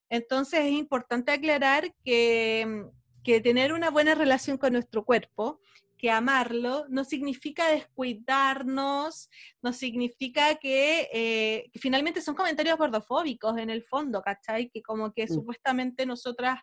Entonces 0.08 0.60
es 0.60 0.72
importante 0.72 1.32
aclarar 1.32 1.96
que, 2.06 2.86
que 3.24 3.42
tener 3.42 3.74
una 3.74 3.90
buena 3.90 4.14
relación 4.14 4.60
con 4.60 4.74
nuestro 4.74 5.04
cuerpo, 5.04 5.60
que 5.98 6.12
amarlo, 6.12 6.86
no 6.90 7.04
significa 7.04 7.68
descuidarnos, 7.70 9.30
no 9.62 9.74
significa 9.74 10.56
que, 10.56 11.10
eh, 11.12 11.70
que 11.72 11.80
finalmente 11.80 12.22
son 12.22 12.36
comentarios 12.36 12.78
gordofóbicos 12.78 13.58
en 13.58 13.70
el 13.70 13.84
fondo, 13.84 14.22
¿cachai? 14.22 14.70
Que 14.70 14.82
como 14.82 15.12
que 15.12 15.26
Mm. 15.26 15.34
supuestamente 15.34 16.06
nosotras 16.06 16.60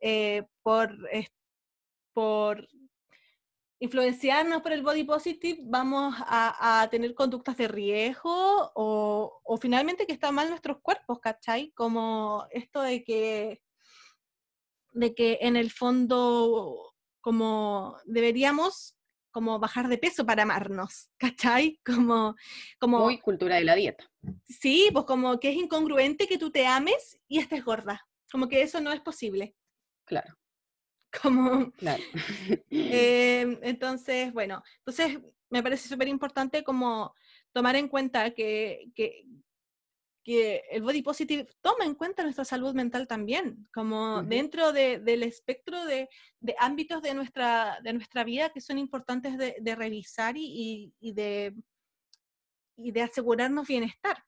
eh, 0.00 0.44
por, 0.62 0.96
por 2.12 2.68
influenciarnos 3.80 4.62
por 4.62 4.72
el 4.72 4.82
body 4.82 5.04
positive 5.04 5.60
vamos 5.64 6.14
a, 6.20 6.82
a 6.82 6.88
tener 6.90 7.14
conductas 7.14 7.56
de 7.56 7.68
riesgo 7.68 8.70
o, 8.74 9.40
o 9.44 9.56
finalmente 9.58 10.06
que 10.06 10.12
están 10.14 10.34
mal 10.34 10.48
nuestros 10.48 10.78
cuerpos, 10.80 11.18
¿cachai? 11.20 11.70
Como 11.72 12.46
esto 12.50 12.80
de 12.82 13.02
que, 13.04 13.62
de 14.92 15.14
que 15.14 15.38
en 15.40 15.56
el 15.56 15.70
fondo 15.70 16.93
como 17.24 17.96
deberíamos 18.04 18.94
como 19.30 19.58
bajar 19.58 19.88
de 19.88 19.96
peso 19.96 20.26
para 20.26 20.42
amarnos, 20.42 21.10
¿cachai? 21.18 21.80
Como, 21.84 22.36
como 22.78 23.00
Muy 23.00 23.18
cultura 23.18 23.56
de 23.56 23.64
la 23.64 23.74
dieta. 23.74 24.04
sí, 24.44 24.90
pues 24.92 25.06
como 25.06 25.40
que 25.40 25.48
es 25.48 25.56
incongruente 25.56 26.28
que 26.28 26.36
tú 26.36 26.50
te 26.50 26.66
ames 26.66 27.18
y 27.26 27.38
estés 27.38 27.64
gorda, 27.64 28.06
como 28.30 28.46
que 28.46 28.60
eso 28.60 28.78
no 28.80 28.92
es 28.92 29.00
posible, 29.00 29.56
Claro, 30.04 30.34
como 31.22 31.72
claro. 31.72 32.02
Eh, 32.70 33.58
entonces, 33.62 34.30
bueno, 34.34 34.62
entonces 34.80 35.18
me 35.48 35.62
parece 35.62 35.88
súper 35.88 36.08
importante 36.08 36.62
como 36.62 37.14
tomar 37.54 37.74
en 37.76 37.88
cuenta 37.88 38.32
que, 38.32 38.90
que, 38.94 39.24
que 40.24 40.62
el 40.70 40.82
body 40.82 41.02
positive 41.02 41.46
toma 41.60 41.84
en 41.84 41.94
cuenta 41.94 42.22
nuestra 42.22 42.44
salud 42.46 42.74
mental 42.74 43.06
también, 43.06 43.68
como 43.72 44.20
Ujú. 44.20 44.26
dentro 44.26 44.72
de- 44.72 44.98
del 44.98 45.22
espectro 45.22 45.84
de, 45.84 46.08
de 46.40 46.56
ámbitos 46.58 47.02
de 47.02 47.12
nuestra, 47.14 47.78
de 47.82 47.92
nuestra 47.92 48.24
vida 48.24 48.50
que 48.50 48.60
son 48.62 48.78
importantes 48.78 49.36
de, 49.36 49.56
de 49.60 49.74
revisar 49.74 50.36
y, 50.38 50.46
y- 50.46 50.94
y 50.98 51.12
de, 51.12 51.54
y 52.78 52.90
de 52.90 53.02
asegurarnos 53.02 53.68
bienestar. 53.68 54.24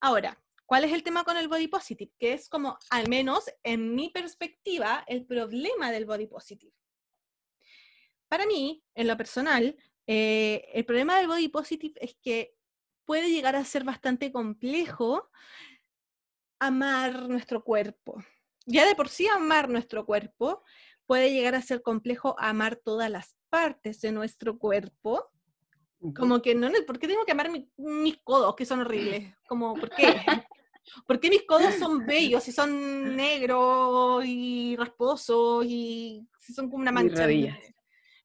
Ahora, 0.00 0.40
¿cuál 0.64 0.84
es 0.84 0.92
el 0.92 1.02
tema 1.02 1.24
con 1.24 1.36
el 1.36 1.48
body 1.48 1.66
positive? 1.66 2.12
Que 2.18 2.32
es 2.32 2.48
como, 2.48 2.78
al 2.90 3.08
menos 3.08 3.44
en 3.64 3.94
mi 3.94 4.10
perspectiva, 4.10 5.04
el 5.08 5.26
problema 5.26 5.90
del 5.90 6.06
body 6.06 6.28
positive. 6.28 6.72
Para 8.28 8.46
mí, 8.46 8.82
en 8.94 9.08
lo 9.08 9.16
personal, 9.16 9.76
eh, 10.06 10.68
el 10.72 10.84
problema 10.84 11.18
del 11.18 11.26
body 11.26 11.48
positive 11.48 11.94
es 12.00 12.14
que 12.22 12.54
puede 13.10 13.28
llegar 13.28 13.56
a 13.56 13.64
ser 13.64 13.82
bastante 13.82 14.30
complejo 14.30 15.28
amar 16.60 17.28
nuestro 17.28 17.64
cuerpo. 17.64 18.22
Ya 18.66 18.86
de 18.86 18.94
por 18.94 19.08
sí 19.08 19.26
amar 19.26 19.68
nuestro 19.68 20.06
cuerpo 20.06 20.62
puede 21.06 21.32
llegar 21.32 21.56
a 21.56 21.60
ser 21.60 21.82
complejo 21.82 22.36
amar 22.38 22.76
todas 22.76 23.10
las 23.10 23.34
partes 23.48 24.00
de 24.00 24.12
nuestro 24.12 24.60
cuerpo. 24.60 25.28
Como 26.14 26.40
que 26.40 26.54
no, 26.54 26.70
¿por 26.86 27.00
qué 27.00 27.08
tengo 27.08 27.24
que 27.24 27.32
amar 27.32 27.50
mi- 27.50 27.68
mis 27.78 28.16
codos, 28.22 28.54
que 28.54 28.64
son 28.64 28.78
horribles? 28.82 29.34
Como, 29.48 29.74
¿por 29.76 29.90
qué? 29.90 30.14
¿Por 31.08 31.18
qué 31.18 31.30
mis 31.30 31.42
codos 31.42 31.74
son 31.74 32.06
bellos 32.06 32.46
y 32.46 32.52
son 32.52 33.16
negros 33.16 34.22
y 34.24 34.76
rasposos 34.76 35.64
y 35.66 36.28
si 36.38 36.54
son 36.54 36.70
como 36.70 36.82
una 36.82 36.92
Mis 36.92 37.10
mancha? 37.10 37.24
rodillas. 37.24 37.58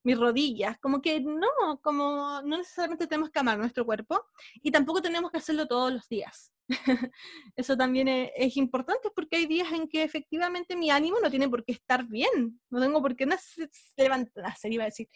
Mis 0.05 0.17
rodillas. 0.17 0.77
Como 0.79 1.01
que 1.01 1.19
no, 1.19 1.81
como 1.81 2.41
no 2.43 2.57
necesariamente 2.57 3.07
tenemos 3.07 3.29
que 3.29 3.39
amar 3.39 3.57
nuestro 3.57 3.85
cuerpo 3.85 4.23
y 4.55 4.71
tampoco 4.71 5.01
tenemos 5.01 5.31
que 5.31 5.39
hacerlo 5.39 5.67
todos 5.67 5.91
los 5.91 6.07
días. 6.07 6.53
Eso 7.55 7.77
también 7.77 8.07
es, 8.07 8.31
es 8.35 8.57
importante 8.57 9.09
porque 9.15 9.37
hay 9.37 9.45
días 9.45 9.71
en 9.71 9.87
que 9.87 10.03
efectivamente 10.03 10.75
mi 10.75 10.89
ánimo 10.89 11.19
no 11.19 11.29
tiene 11.29 11.49
por 11.49 11.63
qué 11.63 11.73
estar 11.73 12.05
bien. 12.07 12.59
No 12.69 12.79
tengo 12.79 13.01
por 13.01 13.15
qué 13.15 13.25
nacer, 13.25 13.69
levantar, 13.97 14.43
nacer, 14.43 14.71
iba 14.71 14.83
a 14.83 14.87
decir, 14.87 15.09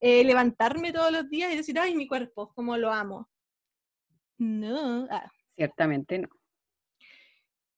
eh, 0.00 0.24
levantarme 0.24 0.92
todos 0.92 1.12
los 1.12 1.28
días 1.28 1.52
y 1.52 1.56
decir, 1.56 1.78
ay, 1.78 1.94
mi 1.94 2.06
cuerpo, 2.06 2.52
como 2.54 2.76
lo 2.76 2.92
amo. 2.92 3.28
No. 4.38 5.06
ah. 5.10 5.30
Ciertamente 5.54 6.18
no. 6.18 6.28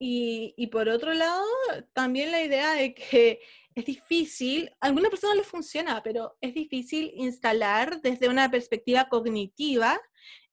Y, 0.01 0.55
y 0.57 0.69
por 0.69 0.89
otro 0.89 1.13
lado, 1.13 1.45
también 1.93 2.31
la 2.31 2.43
idea 2.43 2.73
de 2.75 2.95
que 2.95 3.41
es 3.79 3.85
difícil, 3.85 4.71
a 4.81 4.87
algunas 4.87 5.11
personas 5.11 5.37
les 5.37 5.47
funciona, 5.47 6.03
pero 6.03 6.37
es 6.41 6.55
difícil 6.55 7.11
instalar 7.15 8.01
desde 8.01 8.29
una 8.29 8.51
perspectiva 8.51 9.09
cognitiva 9.09 9.99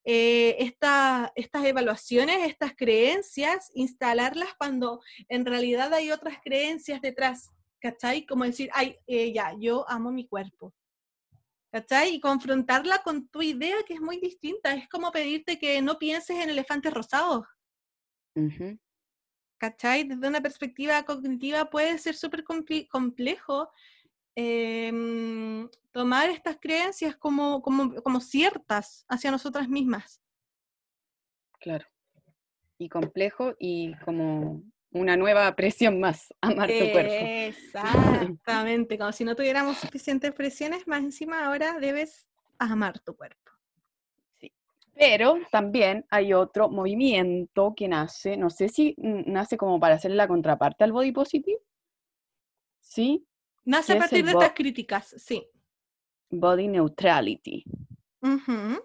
eh, 0.08 0.58
esta- 0.60 1.32
estas 1.36 1.66
evaluaciones, 1.66 2.48
estas 2.48 2.76
creencias, 2.76 3.72
instalarlas 3.74 4.54
cuando 4.56 5.02
en 5.30 5.46
realidad 5.48 5.92
hay 5.96 6.12
otras 6.12 6.38
creencias 6.44 7.02
detrás, 7.02 7.50
¿cachai? 7.82 8.24
Como 8.28 8.44
decir, 8.44 8.70
ay, 8.74 8.98
eh, 9.08 9.34
ya, 9.34 9.56
yo 9.60 9.84
amo 9.90 10.12
mi 10.12 10.28
cuerpo. 10.28 10.74
¿Cachai? 11.72 12.14
Y 12.16 12.20
confrontarla 12.20 13.00
con 13.04 13.28
tu 13.30 13.42
idea 13.42 13.78
que 13.88 13.96
es 13.96 14.00
muy 14.00 14.18
distinta. 14.20 14.76
Es 14.76 14.88
como 14.88 15.12
pedirte 15.12 15.58
que 15.58 15.82
no 15.82 15.98
pienses 15.98 16.38
en 16.38 16.50
elefantes 16.52 16.94
rosados. 16.94 17.46
Ujú. 18.36 18.78
¿Cachai? 19.58 20.04
Desde 20.04 20.28
una 20.28 20.42
perspectiva 20.42 21.04
cognitiva 21.04 21.70
puede 21.70 21.98
ser 21.98 22.16
súper 22.16 22.44
complejo 22.44 23.70
em, 24.36 25.70
tomar 25.92 26.30
estas 26.30 26.58
creencias 26.60 27.16
como, 27.16 27.62
como, 27.62 27.96
como 27.96 28.20
ciertas 28.20 29.06
hacia 29.08 29.32
nosotras 29.32 29.70
mismas. 29.70 30.22
Claro. 31.60 31.86
Y 32.78 32.90
complejo 32.90 33.56
y 33.58 33.96
como 34.04 34.62
una 34.92 35.18
nueva 35.18 35.54
presión 35.56 36.00
más, 36.00 36.34
amar 36.42 36.70
tu 36.70 36.92
cuerpo. 36.92 37.14
Exactamente, 37.14 38.98
como 38.98 39.12
si 39.12 39.24
no 39.24 39.36
tuviéramos 39.36 39.78
suficientes 39.78 40.34
presiones, 40.34 40.88
más 40.88 41.00
encima 41.02 41.46
ahora 41.46 41.80
debes 41.80 42.28
amar 42.58 43.00
tu 43.00 43.16
cuerpo. 43.16 43.52
Pero 44.96 45.38
también 45.52 46.06
hay 46.10 46.34
otro 46.34 46.70
movimiento 46.70 47.74
que 47.76 47.88
nace, 47.88 48.38
no 48.38 48.50
sé 48.50 48.70
si 48.70 48.96
mm, 48.98 49.32
nace 49.32 49.58
como 49.58 49.80
para 49.80 49.96
hacer 49.96 50.12
la 50.12 50.28
contraparte 50.28 50.84
al 50.84 50.94
body 50.94 51.12
positive. 51.12 51.60
Sí, 52.80 53.28
Nace 53.66 53.94
¿Qué 53.94 53.98
a 53.98 54.00
partir 54.00 54.24
de 54.24 54.32
estas 54.32 54.52
críticas, 54.54 55.16
sí. 55.18 55.48
body 56.30 56.68
neutrality. 56.68 57.64
Ujú. 58.22 58.84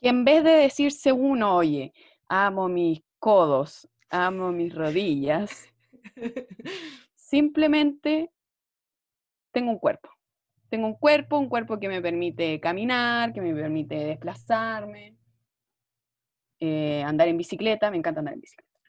Que 0.00 0.08
en 0.08 0.24
vez 0.24 0.42
de 0.42 0.50
decirse 0.50 1.12
uno, 1.12 1.56
oye, 1.56 1.92
amo 2.28 2.66
mis 2.68 3.02
codos, 3.18 3.86
amo 4.08 4.52
mis 4.52 4.74
rodillas, 4.74 5.68
simplemente 7.14 8.32
tengo 9.52 9.70
un 9.70 9.78
cuerpo. 9.78 10.08
Tengo 10.74 10.88
un 10.88 10.94
cuerpo, 10.94 11.38
un 11.38 11.48
cuerpo 11.48 11.78
que 11.78 11.86
me 11.86 12.02
permite 12.02 12.58
caminar, 12.58 13.32
que 13.32 13.40
me 13.40 13.54
permite 13.54 13.94
desplazarme, 13.94 15.16
eh, 16.58 17.00
andar 17.04 17.28
en 17.28 17.36
bicicleta, 17.36 17.92
me 17.92 17.96
encanta 17.96 18.18
andar 18.18 18.34
en 18.34 18.40
bicicleta. 18.40 18.80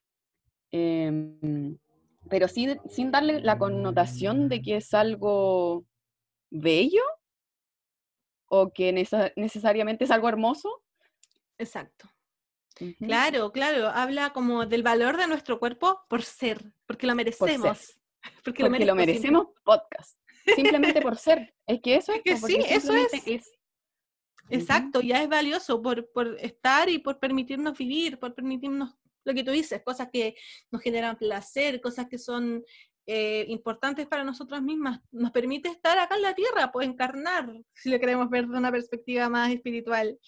Em, 0.71 1.77
pero 2.27 2.47
sin, 2.47 2.79
sin 2.89 3.11
darle 3.11 3.39
la 3.41 3.59
connotación 3.59 4.49
de 4.49 4.63
que 4.63 4.77
es 4.77 4.95
algo 4.95 5.86
bello 6.49 7.03
o 8.47 8.73
que 8.73 8.91
nesa- 8.91 9.31
necesariamente 9.36 10.05
es 10.05 10.09
algo 10.09 10.27
hermoso. 10.27 10.81
Exacto. 11.59 12.09
Claro, 12.97 13.51
claro, 13.51 13.89
habla 13.89 14.31
como 14.31 14.65
del 14.65 14.81
valor 14.81 15.17
de 15.17 15.27
nuestro 15.27 15.59
cuerpo 15.59 16.01
por 16.09 16.23
ser, 16.23 16.73
porque 16.88 17.05
lo 17.05 17.13
merecemos. 17.13 17.99
Porque, 18.43 18.63
lo, 18.63 18.69
Porque 18.69 18.86
lo 18.86 18.95
merecemos, 18.95 19.47
podcast. 19.63 20.19
Simplemente 20.53 21.01
por 21.01 21.17
ser. 21.17 21.53
Es 21.65 21.81
que 21.81 21.95
eso 21.95 22.13
es. 22.13 22.21
Que 22.21 22.37
sí, 22.37 22.57
eso 22.67 22.93
es. 22.93 23.51
Exacto, 24.49 25.01
ya 25.01 25.23
es 25.23 25.29
valioso 25.29 25.81
por, 25.81 26.11
por 26.11 26.37
estar 26.39 26.87
y 26.89 26.99
por 26.99 27.19
permitirnos 27.19 27.75
vivir, 27.77 28.19
por 28.19 28.35
permitirnos 28.35 28.95
lo 29.23 29.33
que 29.33 29.43
tú 29.43 29.51
dices, 29.51 29.81
cosas 29.83 30.09
que 30.13 30.35
nos 30.71 30.83
generan 30.83 31.17
placer, 31.17 31.81
cosas 31.81 32.07
que 32.07 32.19
son 32.19 32.63
eh, 33.07 33.45
importantes 33.49 34.05
para 34.07 34.23
nosotras 34.23 34.61
mismas. 34.61 34.99
Nos 35.11 35.31
permite 35.31 35.69
estar 35.69 35.97
acá 35.97 36.15
en 36.15 36.21
la 36.21 36.35
tierra, 36.35 36.71
pues 36.71 36.87
encarnar, 36.87 37.51
si 37.73 37.89
lo 37.89 37.99
queremos 37.99 38.29
ver 38.29 38.47
de 38.47 38.57
una 38.57 38.71
perspectiva 38.71 39.29
más 39.29 39.51
espiritual. 39.51 40.19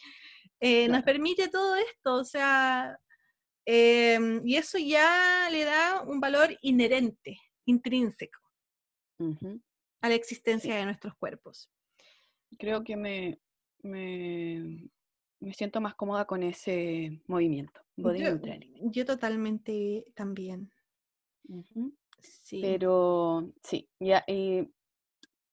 Eh, 0.59 0.88
Nos 0.88 1.03
permite 1.03 1.49
todo 1.49 1.76
esto, 1.76 2.15
o 2.15 2.24
sea, 2.26 2.97
em, 3.65 4.41
y 4.43 4.55
eso 4.55 4.80
ya 4.80 5.47
le 5.51 5.63
da 5.63 6.01
un 6.01 6.20
valor 6.20 6.57
inherente, 6.61 7.38
intrínseco 7.65 8.39
Ujú. 9.20 9.61
A 10.08 10.10
la 10.10 10.16
existencia 10.16 10.76
de 10.76 10.86
nuestros 10.86 11.14
cuerpos. 11.16 11.70
Creo 12.58 12.84
que 12.84 12.95
me, 12.97 13.39
me, 13.84 14.89
me 15.39 15.53
siento 15.53 15.80
más 15.82 15.95
cómoda 15.95 16.26
con 16.26 16.43
ese 16.43 17.22
movimiento. 17.28 17.82
Body 17.97 18.20
Yo, 18.20 18.30
neutrality. 18.32 18.82
yo 18.91 19.05
totalmente 19.05 20.05
también. 20.16 20.72
Sí. 22.22 22.62
Pero 22.62 23.53
sí, 23.64 23.89
ya, 23.99 24.24
y 24.28 24.70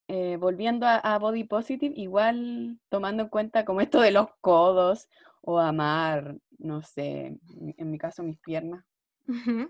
eh, 0.08 0.36
volviendo 0.36 0.86
a, 0.86 0.96
a 0.96 1.18
body 1.18 1.44
positive, 1.44 1.94
igual 1.96 2.78
tomando 2.88 3.24
en 3.24 3.28
cuenta 3.28 3.64
como 3.64 3.80
esto 3.80 4.00
de 4.00 4.10
los 4.10 4.28
codos 4.40 5.08
o 5.42 5.58
amar, 5.58 6.36
no 6.58 6.82
sé, 6.82 7.38
en 7.76 7.90
mi- 7.90 7.98
caso 7.98 8.22
mis 8.22 8.38
piernas, 8.38 8.84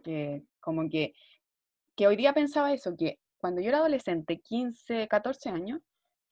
que 0.02 0.44
como 0.60 0.88
que, 0.88 1.14
que 1.96 2.06
hoy 2.06 2.16
día 2.16 2.32
pensaba 2.32 2.72
eso, 2.72 2.96
que 2.96 3.18
cuando 3.44 3.60
yo 3.60 3.68
era 3.68 3.76
adolescente, 3.76 4.40
15, 4.40 5.06
14 5.06 5.50
años, 5.50 5.82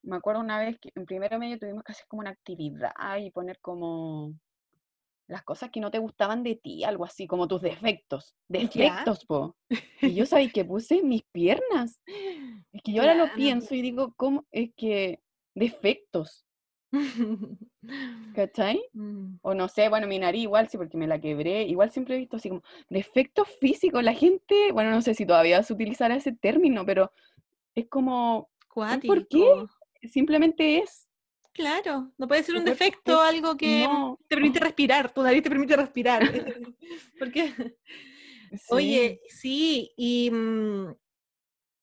me 0.03 0.17
acuerdo 0.17 0.41
una 0.41 0.59
vez 0.59 0.79
que 0.81 0.93
en 0.95 1.05
primero 1.05 1.39
medio 1.39 1.59
tuvimos 1.59 1.85
que 1.85 1.93
hacer 1.93 2.07
como 2.09 2.21
una 2.21 2.31
actividad 2.31 3.19
y 3.19 3.31
poner 3.31 3.61
como 3.61 4.33
las 5.29 5.43
cosas 5.43 5.71
que 5.71 5.81
no 5.81 5.91
te 5.91 5.99
gustaban 5.99 6.43
de 6.43 6.55
ti, 6.55 6.85
algo 6.85 7.05
así, 7.05 7.27
como 7.27 7.47
tus 7.47 7.61
defectos. 7.61 8.35
Ya. 8.49 8.61
Defectos, 8.61 9.27
po. 9.27 9.55
Y 10.01 10.15
yo 10.15 10.25
sabía 10.25 10.49
que 10.49 10.65
puse 10.65 11.03
mis 11.03 11.23
piernas. 11.25 12.01
Es 12.73 12.81
que 12.83 12.95
yo 12.95 13.03
ahora 13.03 13.15
lo 13.15 13.31
pienso 13.35 13.75
y 13.75 13.83
digo, 13.83 14.15
¿cómo? 14.17 14.47
Es 14.51 14.71
que 14.75 15.21
defectos, 15.55 16.47
¿cachai? 18.35 18.83
Mm. 18.93 19.37
O 19.43 19.55
no 19.55 19.69
sé, 19.69 19.89
bueno, 19.89 20.07
mi 20.07 20.19
nariz 20.19 20.43
igual, 20.43 20.69
sí, 20.69 20.77
porque 20.77 20.97
me 20.97 21.07
la 21.07 21.21
quebré. 21.21 21.63
Igual 21.65 21.91
siempre 21.91 22.15
he 22.15 22.19
visto 22.19 22.37
así 22.37 22.49
como 22.49 22.63
defectos 22.89 23.49
físicos. 23.61 24.03
La 24.03 24.15
gente, 24.15 24.73
bueno, 24.73 24.91
no 24.91 25.03
sé 25.03 25.15
si 25.15 25.27
todavía 25.27 25.63
se 25.63 25.73
utilizará 25.73 26.15
ese 26.17 26.33
término, 26.33 26.85
pero 26.87 27.13
es 27.75 27.89
como, 27.89 28.51
¿por 28.69 29.27
qué? 29.29 29.39
Cuático. 29.39 29.71
simplemente 30.11 30.79
es. 30.79 31.09
Claro, 31.53 32.13
no 32.17 32.27
puede 32.29 32.43
ser 32.43 32.57
un 32.57 32.65
defecto, 32.65 33.23
es- 33.23 33.35
algo 33.35 33.57
que 33.57 33.87
no. 33.87 34.19
te 34.27 34.37
permite 34.37 34.59
respirar, 34.61 35.13
tu 35.13 35.23
nariz 35.23 35.43
te 35.43 35.51
permite 35.51 35.77
respirar. 35.77 36.23
Porque, 37.19 37.53
oye, 38.71 39.21
sí, 39.29 39.93
y 39.97 40.31
mm, 40.31 40.95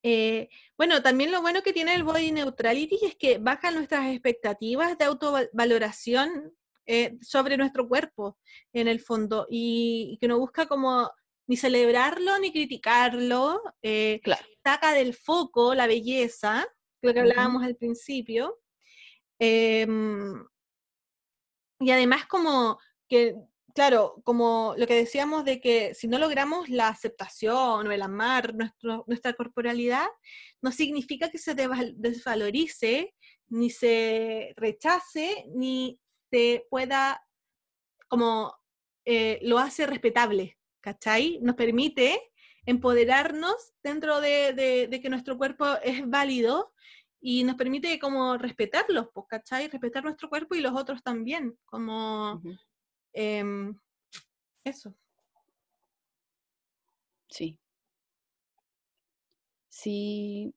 eh, 0.03 0.49
bueno, 0.77 1.01
también 1.01 1.31
lo 1.31 1.41
bueno 1.41 1.61
que 1.61 1.73
tiene 1.73 1.95
el 1.95 2.03
body 2.03 2.31
neutrality 2.31 2.99
es 3.03 3.15
que 3.15 3.37
baja 3.37 3.71
nuestras 3.71 4.07
expectativas 4.07 4.97
de 4.97 5.05
autovaloración 5.05 6.53
eh, 6.85 7.17
sobre 7.21 7.57
nuestro 7.57 7.87
cuerpo, 7.87 8.37
en 8.73 8.87
el 8.87 8.99
fondo, 8.99 9.45
y, 9.49 10.11
y 10.13 10.17
que 10.17 10.27
no 10.27 10.39
busca 10.39 10.67
como 10.67 11.11
ni 11.47 11.57
celebrarlo 11.57 12.37
ni 12.39 12.51
criticarlo, 12.51 13.61
eh, 13.81 14.19
Claro. 14.23 14.45
saca 14.63 14.93
del 14.93 15.13
foco 15.15 15.73
la 15.73 15.87
belleza, 15.87 16.65
lo 17.01 17.13
que 17.13 17.19
hablábamos 17.21 17.63
al 17.63 17.75
principio. 17.75 18.59
Em, 19.39 20.45
y 21.79 21.91
además 21.91 22.25
como 22.27 22.77
que, 23.07 23.35
claro, 23.73 24.21
como 24.23 24.73
lo 24.77 24.87
que 24.87 24.95
decíamos 24.95 25.45
de 25.45 25.59
que 25.59 25.93
si 25.93 26.07
no 26.07 26.17
logramos 26.19 26.69
la 26.69 26.87
aceptación 26.87 27.87
o 27.87 27.91
el 27.91 28.01
amar 28.01 28.53
nuestra 29.05 29.33
corporalidad, 29.33 30.07
no 30.61 30.71
significa 30.71 31.29
que 31.29 31.37
se 31.37 31.55
desval- 31.55 31.93
desvalorice, 31.97 33.15
ni 33.47 33.69
se 33.69 34.53
rechace, 34.57 35.45
ni 35.55 35.99
se 36.31 36.65
pueda, 36.69 37.21
como 38.07 38.53
eh, 39.05 39.39
lo 39.41 39.57
hace 39.57 39.87
respetable, 39.87 40.57
¿cachai? 40.81 41.39
Nos 41.41 41.55
permite 41.55 42.31
empoderarnos 42.65 43.73
dentro 43.81 44.21
de, 44.21 44.99
que 45.01 45.09
nuestro 45.09 45.37
cuerpo 45.37 45.65
es 45.83 46.07
válido 46.07 46.73
y 47.19 47.43
nos 47.43 47.55
permite 47.55 47.97
como 47.99 48.37
respetarlos, 48.37 49.07
pues, 49.13 49.25
¿cachai? 49.27 49.67
Respetar 49.67 50.03
nuestro 50.03 50.29
cuerpo 50.29 50.55
y 50.55 50.61
los 50.61 50.73
otros 50.73 51.01
también, 51.01 51.57
como. 51.65 52.41
Em, 53.13 53.75
eso. 54.63 54.95
Sí. 57.29 57.57
Sí, 59.69 60.53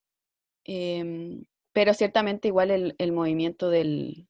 em, 0.64 1.44
pero 1.72 1.94
ciertamente 1.94 2.48
igual 2.48 2.70
el, 2.70 2.94
el 2.98 3.12
movimiento 3.12 3.70
del 3.70 4.28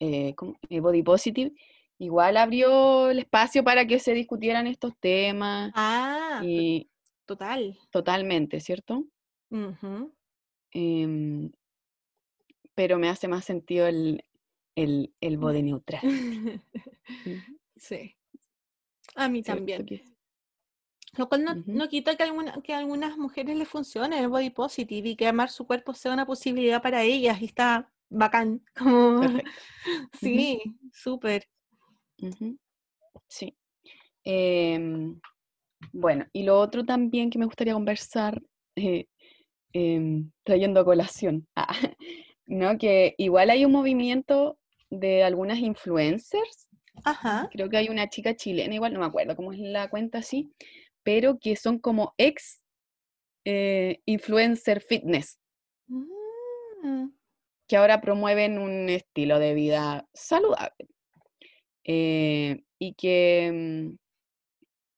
eh. 0.00 0.34
Eh, 0.68 0.80
body 0.80 1.02
positive 1.02 1.52
igual 1.98 2.36
abrió 2.36 3.10
el 3.10 3.20
espacio 3.20 3.64
para 3.64 3.86
que 3.86 3.98
se 3.98 4.12
discutieran 4.12 4.66
estos 4.66 4.92
temas 4.98 5.72
Ah, 5.74 6.42
y 6.44 6.90
total. 7.24 7.78
totalmente, 7.90 8.60
¿cierto? 8.60 9.04
Em, 10.72 11.50
pero 12.74 12.98
me 12.98 13.08
hace 13.08 13.28
más 13.28 13.46
sentido 13.46 13.86
el, 13.86 14.22
el, 14.76 15.12
el 15.20 15.38
body 15.38 15.62
neutral. 15.64 16.02
Sí. 17.76 18.14
A 19.16 19.28
mí 19.28 19.42
¿cierto 19.42 19.58
también. 19.58 20.02
Lo 21.16 21.28
cual 21.28 21.44
no, 21.44 21.54
no 21.66 21.88
quita 21.88 22.14
que, 22.16 22.22
alguna- 22.24 22.60
que 22.62 22.74
a 22.74 22.78
algunas 22.78 23.16
mujeres 23.16 23.56
les 23.56 23.68
funcione 23.68 24.20
el 24.20 24.28
body 24.28 24.50
positive 24.50 25.08
y 25.08 25.16
que 25.16 25.26
amar 25.26 25.48
su 25.50 25.66
cuerpo 25.66 25.94
sea 25.94 26.12
una 26.12 26.26
posibilidad 26.26 26.82
para 26.82 27.02
ellas 27.02 27.40
y 27.40 27.46
está 27.46 27.90
bacán. 28.10 28.62
Como, 28.76 29.20
Perfecto. 29.20 29.50
sí, 30.20 30.60
súper. 30.92 31.48
Sí. 33.28 33.56
Em, 34.24 35.18
bueno, 35.92 36.26
y 36.32 36.42
lo 36.42 36.58
otro 36.58 36.84
también 36.84 37.30
que 37.30 37.38
me 37.38 37.46
gustaría 37.46 37.72
conversar, 37.74 38.42
eh, 38.74 39.06
em, 39.72 40.30
trayendo 40.42 40.80
a 40.80 40.84
colación, 40.84 41.46
ah, 41.56 41.74
¿no? 42.46 42.76
Que 42.78 43.14
igual 43.18 43.50
hay 43.50 43.64
un 43.64 43.72
movimiento 43.72 44.58
de 44.90 45.22
algunas 45.24 45.58
influencers, 45.58 46.68
Ajá. 47.04 47.48
creo 47.52 47.68
que 47.68 47.76
hay 47.76 47.88
una 47.88 48.08
chica 48.08 48.34
chilena, 48.34 48.74
igual 48.74 48.92
no 48.92 49.00
me 49.00 49.06
acuerdo 49.06 49.36
cómo 49.36 49.52
es 49.52 49.58
la 49.58 49.88
cuenta 49.88 50.18
así, 50.18 50.52
pero 51.02 51.38
que 51.38 51.56
son 51.56 51.78
como 51.78 52.14
ex 52.18 52.64
eh, 53.44 54.00
influencer 54.06 54.80
fitness, 54.80 55.38
Mm, 56.82 57.08
que 57.68 57.76
ahora 57.76 58.00
promueven 58.00 58.58
un 58.58 58.88
estilo 58.88 59.38
de 59.38 59.54
vida 59.54 60.08
saludable. 60.14 60.88
Eh, 61.84 62.62
y 62.78 62.94
que 62.94 63.50
mm, 63.52 63.96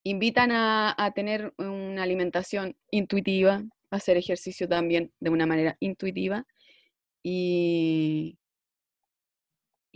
invitan 0.04 0.52
a, 0.52 0.94
a 0.96 1.12
tener 1.12 1.52
una 1.58 2.02
alimentación 2.02 2.76
intuitiva, 2.90 3.62
a 3.90 3.96
hacer 3.96 4.16
ejercicio 4.16 4.68
también 4.68 5.12
de 5.20 5.30
una 5.30 5.46
manera 5.46 5.76
intuitiva. 5.80 6.46
Y, 7.22 8.38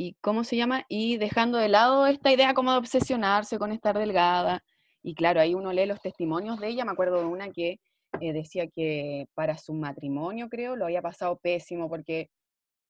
y 0.02 0.16
¿cómo 0.20 0.42
se 0.44 0.56
llama? 0.56 0.84
Y 0.88 1.16
dejando 1.16 1.58
de 1.58 1.68
lado 1.68 2.06
esta 2.06 2.32
idea 2.32 2.54
como 2.54 2.72
de 2.72 2.78
obsesionarse 2.78 3.58
con 3.58 3.70
estar 3.72 3.96
delgada. 3.96 4.64
Y 5.02 5.14
claro, 5.14 5.40
ahí 5.40 5.54
uno 5.54 5.72
lee 5.72 5.86
los 5.86 6.00
testimonios 6.00 6.58
de 6.60 6.68
ella, 6.68 6.84
me 6.84 6.92
acuerdo 6.92 7.18
de 7.20 7.26
una 7.26 7.50
que 7.50 7.78
eh, 8.20 8.32
decía 8.32 8.66
que 8.68 9.26
para 9.34 9.56
su 9.58 9.74
matrimonio, 9.74 10.48
creo, 10.48 10.74
lo 10.76 10.84
había 10.86 11.02
pasado 11.02 11.38
pésimo 11.38 11.88
porque 11.88 12.30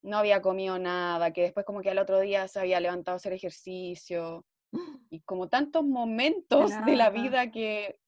no 0.03 0.17
había 0.19 0.41
comido 0.43 0.79
nada, 0.79 1.33
que 1.33 1.43
después 1.43 1.65
como 1.67 1.81
que 1.83 1.91
al 1.91 1.99
otro 1.99 2.19
día 2.21 2.49
se 2.49 2.61
había 2.61 2.81
levantado 2.81 3.15
a 3.15 3.17
hacer 3.17 3.33
ejercicio, 3.35 4.45
y 5.11 5.21
como 5.21 5.49
tantos 5.49 5.85
momentos 5.85 6.71
de 6.87 6.97
la 6.97 7.11
vida 7.11 7.51
que, 7.51 7.99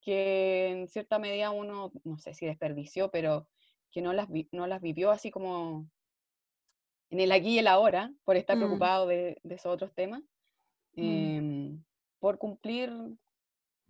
que 0.00 0.68
en 0.68 0.88
cierta 0.88 1.18
medida 1.18 1.50
uno, 1.50 1.92
no 2.04 2.18
sé 2.18 2.34
si 2.34 2.46
desperdició, 2.46 3.10
pero 3.10 3.46
que 3.90 4.00
no 4.02 4.12
las, 4.12 4.28
vi- 4.28 4.48
no 4.52 4.66
las 4.66 4.80
vivió 4.80 5.10
así 5.10 5.30
como 5.30 5.86
en 7.12 7.20
el 7.20 7.30
aquí 7.30 7.50
y 7.50 7.58
el 7.58 7.68
ahora, 7.68 8.10
por 8.24 8.36
estar 8.36 8.56
Mm. 8.56 8.60
preocupado 8.60 9.06
de, 9.06 9.38
de 9.44 9.54
esos 9.54 9.72
otros 9.72 9.92
temas, 9.94 10.22
Mm. 10.96 11.36
em, 11.36 11.84
por 12.18 12.38
cumplir 12.38 12.90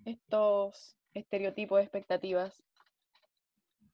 estos 0.05 0.97
estereotipos, 1.15 1.81
expectativas 1.81 2.63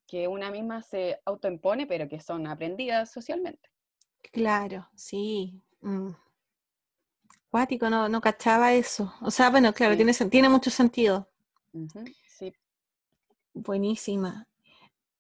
que 0.07 0.27
una 0.29 0.51
misma 0.51 0.83
se 0.83 1.21
autoimpone, 1.27 1.87
pero 1.87 2.09
que 2.09 2.21
son 2.21 2.47
aprendidas 2.47 3.13
socialmente. 3.13 3.69
Claro, 4.33 4.89
sí. 4.95 5.61
mm. 5.83 6.11
Cuático, 7.51 7.91
no, 7.91 8.09
no 8.09 8.21
cachaba 8.21 8.73
eso. 8.73 9.13
O 9.21 9.31
sea, 9.31 9.51
bueno, 9.51 9.73
claro, 9.75 9.93
Sí. 9.95 9.99
tiene, 9.99 10.31
tiene 10.31 10.49
mucho 10.49 10.71
sentido. 10.71 11.29
Sí, 12.27 12.53
Buenísima. 13.55 14.48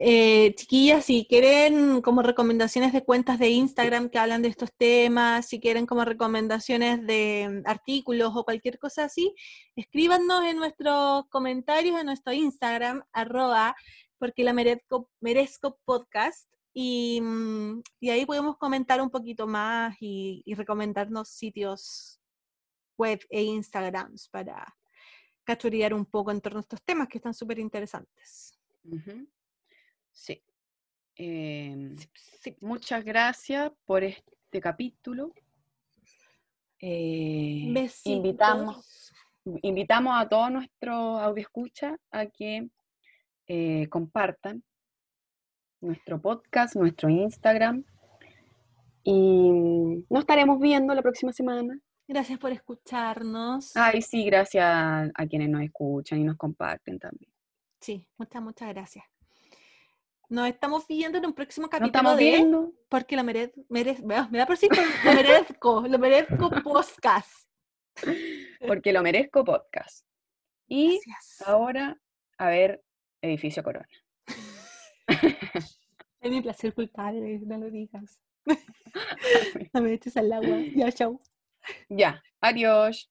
Eh, 0.00 0.54
chiquillas, 0.54 1.04
si 1.04 1.26
quieren 1.28 2.02
como 2.02 2.22
recomendaciones 2.22 2.92
de 2.92 3.04
cuentas 3.04 3.40
de 3.40 3.48
Instagram 3.50 4.10
que 4.10 4.18
hablan 4.20 4.42
de 4.42 4.48
estos 4.48 4.72
temas, 4.72 5.46
si 5.46 5.58
quieren 5.58 5.86
como 5.86 6.04
recomendaciones 6.04 7.04
de 7.04 7.62
mm, 7.64 7.68
artículos 7.68 8.32
o 8.34 8.44
cualquier 8.44 8.78
cosa 8.78 9.04
así, 9.04 9.34
escríbanos 9.74 10.44
en 10.44 10.58
nuestros 10.58 11.24
comentarios 11.30 11.98
en 11.98 12.06
nuestro 12.06 12.32
Instagram, 12.32 13.02
arroba, 13.12 13.74
porque 14.18 14.44
la 14.44 14.52
merezco, 14.52 15.80
podcast, 15.84 16.48
y, 16.72 17.20
mm, 17.20 17.82
y 17.98 18.10
ahí 18.10 18.24
podemos 18.24 18.56
comentar 18.56 19.00
un 19.00 19.10
poquito 19.10 19.48
más 19.48 19.96
y, 20.00 20.44
recomendarnos 20.54 21.28
sitios 21.28 22.20
web 22.96 23.20
e 23.30 23.42
Instagrams 23.42 24.28
para 24.28 24.76
cachorear 25.44 25.94
un 25.94 26.06
poco 26.06 26.30
en 26.30 26.40
torno 26.40 26.58
a 26.58 26.62
estos 26.62 26.82
temas 26.84 27.08
que 27.08 27.18
están 27.18 27.34
súper 27.34 27.58
interesantes. 27.58 28.52
Sí. 30.18 30.42
Em, 31.14 31.96
Sí. 32.40 32.56
muchas 32.60 33.04
gracias 33.04 33.70
por 33.84 34.02
este 34.04 34.60
capítulo. 34.60 35.32
Eh, 36.80 37.72
invitamos, 38.04 39.12
invitamos 39.62 40.20
a 40.20 40.28
todos 40.28 40.50
nuestros 40.50 41.20
audioscuchas 41.20 41.98
a 42.10 42.26
que 42.26 42.68
eh, 43.46 43.88
compartan 43.88 44.62
nuestro 45.80 46.20
podcast, 46.20 46.76
nuestro 46.76 47.08
Instagram. 47.08 47.84
Y 49.02 50.04
nos 50.10 50.20
estaremos 50.20 50.60
viendo 50.60 50.94
la 50.94 51.02
próxima 51.02 51.32
semana. 51.32 51.78
Gracias 52.06 52.38
por 52.38 52.52
escucharnos. 52.52 53.76
Ay, 53.76 54.02
sí, 54.02 54.24
gracias 54.24 54.64
a 55.14 55.26
quienes 55.26 55.48
nos 55.48 55.62
escuchan 55.62 56.20
y 56.20 56.24
nos 56.24 56.36
comparten 56.36 56.98
también. 56.98 57.32
Sí, 57.80 58.06
muchas, 58.18 58.42
muchas 58.42 58.68
gracias. 58.68 59.04
Nos 60.30 60.46
estamos 60.48 60.86
viendo 60.86 61.16
en 61.18 61.24
un 61.26 61.32
próximo 61.32 61.68
capítulo 61.68 61.86
estamos 61.86 62.16
de 62.18 62.24
viendo. 62.24 62.72
Porque 62.88 63.16
lo 63.16 63.24
merezco, 63.24 63.62
me 63.70 63.84
da 64.38 64.46
por 64.46 64.56
sí, 64.58 64.68
por- 64.68 64.78
lo 65.04 65.12
merezco, 65.14 65.80
lo 65.88 65.98
merezco 65.98 66.50
podcast. 66.62 67.48
porque 68.66 68.92
lo 68.92 69.02
merezco 69.02 69.42
podcast. 69.44 70.06
Y 70.68 71.00
Gracias. 71.06 71.48
ahora, 71.48 71.98
a 72.36 72.48
ver, 72.48 72.82
edificio 73.22 73.62
Corona. 73.62 73.88
Es 76.20 76.32
mi 76.32 76.42
placer 76.42 76.74
culpable, 76.74 77.38
no 77.46 77.58
lo 77.58 77.70
digas. 77.70 78.20
No 79.72 79.82
me 79.82 79.92
eches 79.92 80.16
al 80.16 80.32
agua. 80.32 80.58
Ya, 80.74 80.90
chao. 80.90 81.20
Ya, 81.88 82.22
adiós. 82.40 83.10